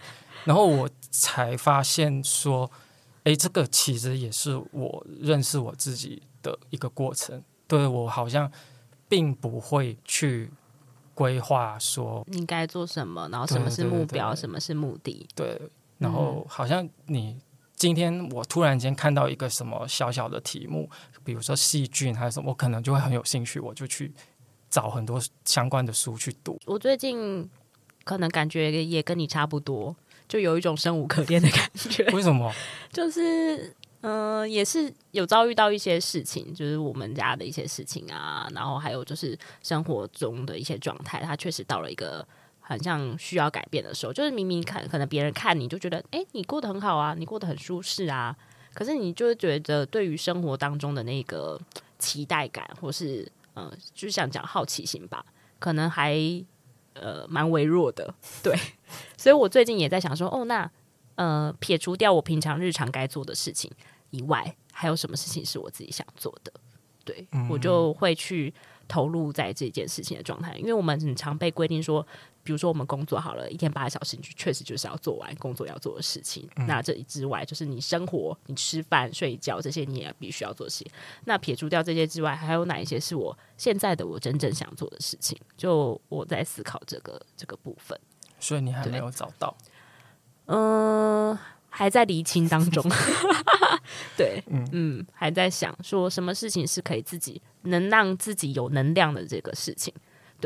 [0.44, 2.70] 然后我才发现说，
[3.24, 7.42] 哎，这个其实也是我认识我自己的一个过程。
[7.66, 8.52] 对，我好像
[9.08, 10.50] 并不会去
[11.14, 15.26] 规划说应该做什么，然后什么是目标，对对对对，什么是目的。
[15.34, 15.58] 对，
[15.96, 17.40] 然后好像你
[17.76, 20.90] 今天我突然间看到一个什么小小的题目，
[21.24, 24.12] 比如说细菌还是什么，我可能就会很有兴趣，我就去
[24.70, 26.58] 找很多相关的书去读。
[26.66, 27.48] 我最近
[28.04, 29.94] 可能感觉也跟你差不多，
[30.28, 32.04] 就有一种生无可恋的感觉。
[32.12, 32.52] 为什么？
[32.92, 42.26] 就是嗯、呃，也是有遭遇到一些事情，就是我们家的一些事情啊，然后还有就是生活中的一些状态，它确实到了一个。
[42.68, 48.36] 很像需要改变的时候，就是明明看可能别人看你就觉得，哎、欸，你过得很好啊，你过得很舒适啊，
[48.74, 51.56] 可是你就会觉得对于生活当中的那个
[51.96, 55.26] 期待感，或是嗯、呃，就是想讲好奇心吧，
[55.58, 56.16] 可能还
[56.94, 58.56] 呃蛮微弱的，对。
[59.16, 60.70] 所以我最近也在想说，哦，那
[61.16, 63.70] 呃撇除掉我平常日常该做的事情
[64.10, 66.52] 以外，还有什么事情是我自己想做的？
[67.04, 68.54] 对，我就会去
[68.86, 72.06] 投入在这件事情的状态，因为我们很常被规定说。
[72.46, 76.48] 比如说，我们工作好了一天八个小时，你确实就是要做完工作要做的事情。
[76.54, 80.86] 嗯、那这之外，就是你生活、你吃饭、睡觉这些，你也必须要做些。
[81.24, 85.36] 那撇除掉这些之外，还有哪一些是我现在的我真正想做的事情？
[85.56, 87.98] 就我在思考这个这个部分。
[88.38, 89.56] 所以你还没有找到？
[90.44, 91.38] 嗯、呃，
[91.68, 92.88] 还在厘清当中。
[94.16, 99.92] 对，嗯嗯，还在想说什么事情是可以自己能让自己有能量的这个事情。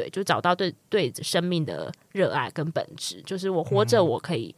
[0.01, 4.55] 对，就找到对对生命的热爱跟本质，就是我活着我可以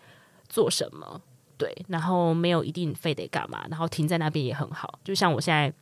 [0.48, 1.20] 做什么，嗯、
[1.58, 5.00] 对，然后没有一定非得干嘛，然后停在那边也很好。
[5.02, 5.72] 就像我现在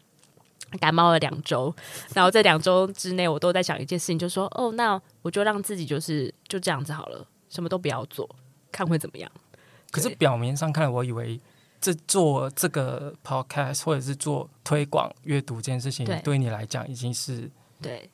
[0.78, 1.74] 感冒了两周，
[2.14, 8.26] 然后在两周之内我都在想一件事情，就说哦，那我就让自己就是就这样子好了，什么都不要做，
[8.72, 9.30] 看会怎么样。
[9.90, 11.38] 可是表面上看来，我以为
[11.82, 17.50] 这做这个 podcast 或者是做推广阅读这件事情，对，对你来讲已经是
[17.82, 18.08] 对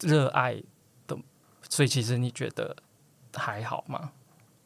[0.00, 0.62] 热爱。
[1.68, 2.76] 所以其实你觉得
[3.34, 4.10] 还好吗？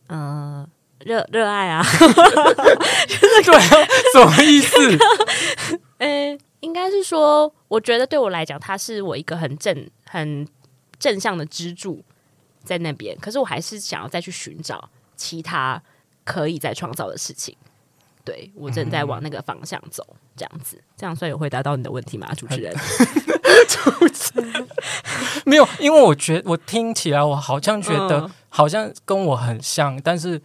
[0.09, 0.69] 嗯，
[1.01, 1.83] 热热爱啊，
[3.45, 4.77] 对啊，什么意思？
[5.99, 10.47] 呃，应该是说，我觉得对我来讲，他是我一个很正、很
[10.99, 12.03] 正向的支柱
[12.65, 13.17] 在那边。
[13.19, 15.81] 可是我还是想要再去寻找其他
[16.25, 17.57] 可以再创造的事情。
[18.31, 20.07] 对，我正在往那个方向走，
[20.37, 22.73] 这样子，这样算有回答到你的问题吗，主持人？
[23.67, 24.69] 主持人
[25.45, 30.41] 没有，因为我觉得我听起来，我好像觉得好像跟我很像，嗯、但是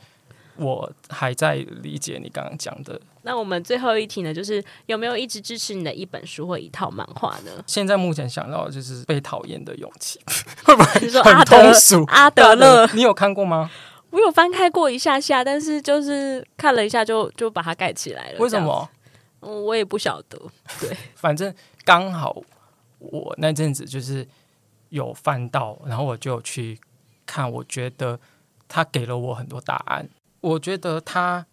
[0.56, 3.00] 我还在理解你刚刚讲的。
[3.22, 7.52] 那我们最后一题呢，就是有没有一直支持你的一本书或一套漫画呢？
[7.68, 10.20] 现在目前想到的就是《被讨厌的勇气》，
[10.66, 12.04] 会不会说很通俗？
[12.08, 13.70] 阿德勒，你有看过吗？
[14.16, 18.40] 我有翻开过一下下，但是就是看了一下就就把它盖起来了。
[18.40, 18.90] 为什么？
[19.42, 20.42] 嗯，我也不晓得。
[20.80, 21.54] 对， 反正
[21.84, 22.42] 刚好
[23.00, 24.26] 我那阵子就是
[24.88, 26.80] 有翻到，然后我就去
[27.26, 27.52] 看。
[27.52, 28.18] 我觉得
[28.70, 30.08] 他给了我很多答案。
[30.40, 31.46] 我觉得他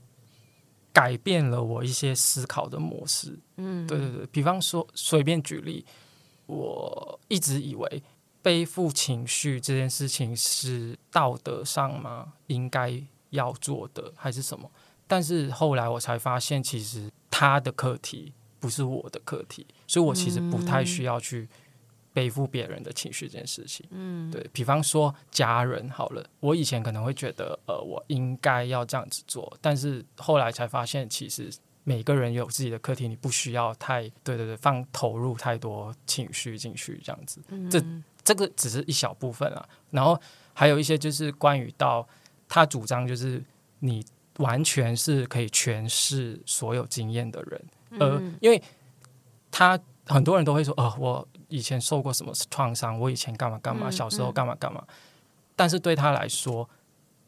[0.92, 3.36] 改变了我一些思考的模式。
[3.56, 4.26] 嗯，对对对。
[4.26, 5.84] 比方说，随便举例，
[6.46, 8.02] 我一直以为。
[8.42, 12.32] 背负情绪这件事情是道德上吗？
[12.48, 14.70] 应该要做的还是什么？
[15.06, 21.48] 但是后来我才发现，其实他的课题不是我的课题，所以我其实不太需要去
[22.12, 23.86] 背负别人的情绪这件事情。
[23.90, 31.50] 嗯，对，比方说家人好了，我以前可能会觉得，呃，我应该要这样子做，但是后来才发现，其实
[31.84, 37.40] 每个人有自己的课题，你不需要太对对对放投入太多情绪进去，这样子。
[37.48, 37.82] 嗯，这。
[38.24, 40.20] 这个只是一小部分啊，然后
[40.54, 42.06] 还有一些就是关于到
[42.48, 43.42] 他主张，就是
[43.80, 44.04] 你
[44.38, 47.64] 完全是可以诠释所有经验的人，
[47.98, 48.62] 呃，因为
[49.50, 54.84] 他很多人都会说，哦，我以前受过什么创伤，我以前干嘛干嘛，小时候干嘛干嘛，
[55.54, 56.68] 但是对他来说，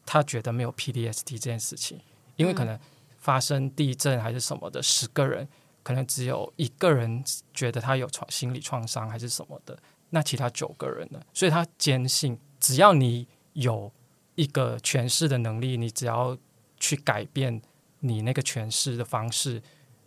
[0.05, 1.99] 他觉得没有 PDSD 这件事情，
[2.35, 2.79] 因为可能
[3.17, 5.47] 发生地震还是什么的，十个人
[5.83, 7.23] 可能只有一个人
[7.53, 9.77] 觉得他有创心理创伤还是什么的。
[10.15, 11.19] 那其他九个人呢？
[11.33, 13.91] 所以他坚信，只要你有
[14.35, 16.37] 一个诠释的能力，你只要
[16.79, 17.61] 去改变
[17.99, 19.61] 你那个诠释的方式，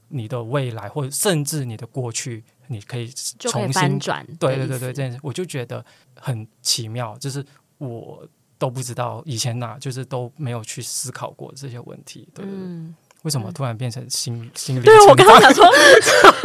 [0.09, 3.07] 你的未来或者甚至你的过去，你可以
[3.39, 4.27] 重新翻转。
[4.41, 5.85] 对对对对，这样我就觉得
[6.15, 7.45] 很奇妙，就是
[7.77, 12.27] 我都不知道以前哪就是都没有去思考过这些问题。
[12.35, 14.85] 对，对，对，嗯，为什么突然变成心、嗯、心理？
[14.85, 15.71] 对我刚刚想 说，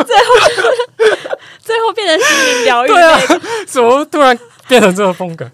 [0.03, 0.34] 最后。
[1.74, 3.19] 最后变成心灵疗愈，对啊，
[3.65, 5.49] 怎么突然变成这个风格？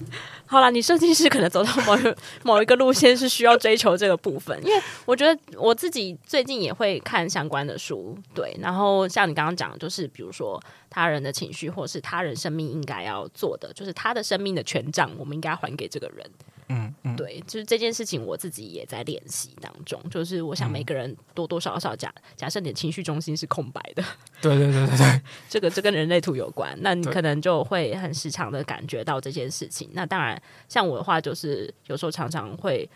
[0.46, 8.54] 好了，你设计师可能走到某一个 某一个路线是需要追求这个部分，因为我觉得我自己最近也会看相关的书，对。
[8.60, 16.30] 然后像你刚刚讲的，就是比如说他人的情绪，或是他人生命应该要做的，就是他的生命的权杖，我们应该还给这个人。
[16.70, 20.00] 嗯嗯，对，就是这件事情我自己也在练习当中。
[20.10, 24.04] 就是我想每个人多多少少假假设你的情绪中心是空白的，
[24.42, 29.90] 对对对对对， 这个这跟人类图有关，那你可能就会很时常的感觉到这件事情。
[29.94, 32.88] 那当然，像我的话，就是有时候常常会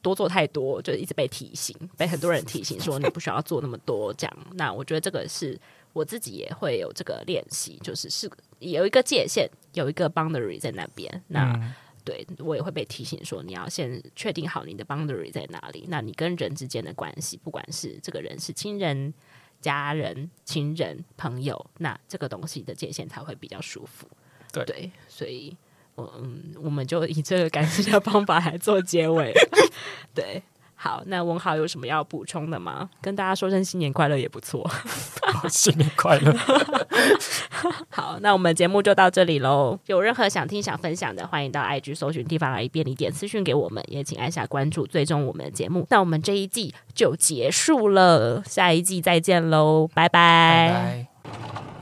[0.00, 4.36] 多做太多，就一直被提醒，被很多人提醒说你不需要做那么多这样。
[4.52, 5.58] 那我觉得这个是
[5.92, 11.22] 我自己也会有这个练习，就是是有一个界限，有一个 boundary 在那边。
[11.26, 11.74] 那、嗯
[12.06, 15.86] 对，我也会被提醒说，你要先确定好你的 boundary 在哪里。
[15.88, 19.12] 那你跟人之间的关系，不管是这个人是亲人、
[19.60, 24.08] 家人、亲人、朋友，那这个东西的界限才会比较舒服。
[24.52, 25.56] 对，对，所以，
[25.96, 29.34] 我嗯，我们就以这个感情的方法来做结尾。
[30.14, 30.40] 对。
[30.78, 32.88] 好，那文豪有什么要补充的吗？
[33.00, 34.68] 跟大家说声新年快乐也不错。
[35.48, 36.32] 新年快乐。
[37.90, 39.78] 好，那我们节目就到这里喽。
[39.86, 45.86] 有任何想听、想分享的，欢迎到 IG 搜寻地方来便利店私讯给我们，也请按下关注，追踪我们的节目。
[45.88, 50.70] 那我们这一季就结束了，下一季再见喽，拜拜。
[50.72, 51.75] 拜拜。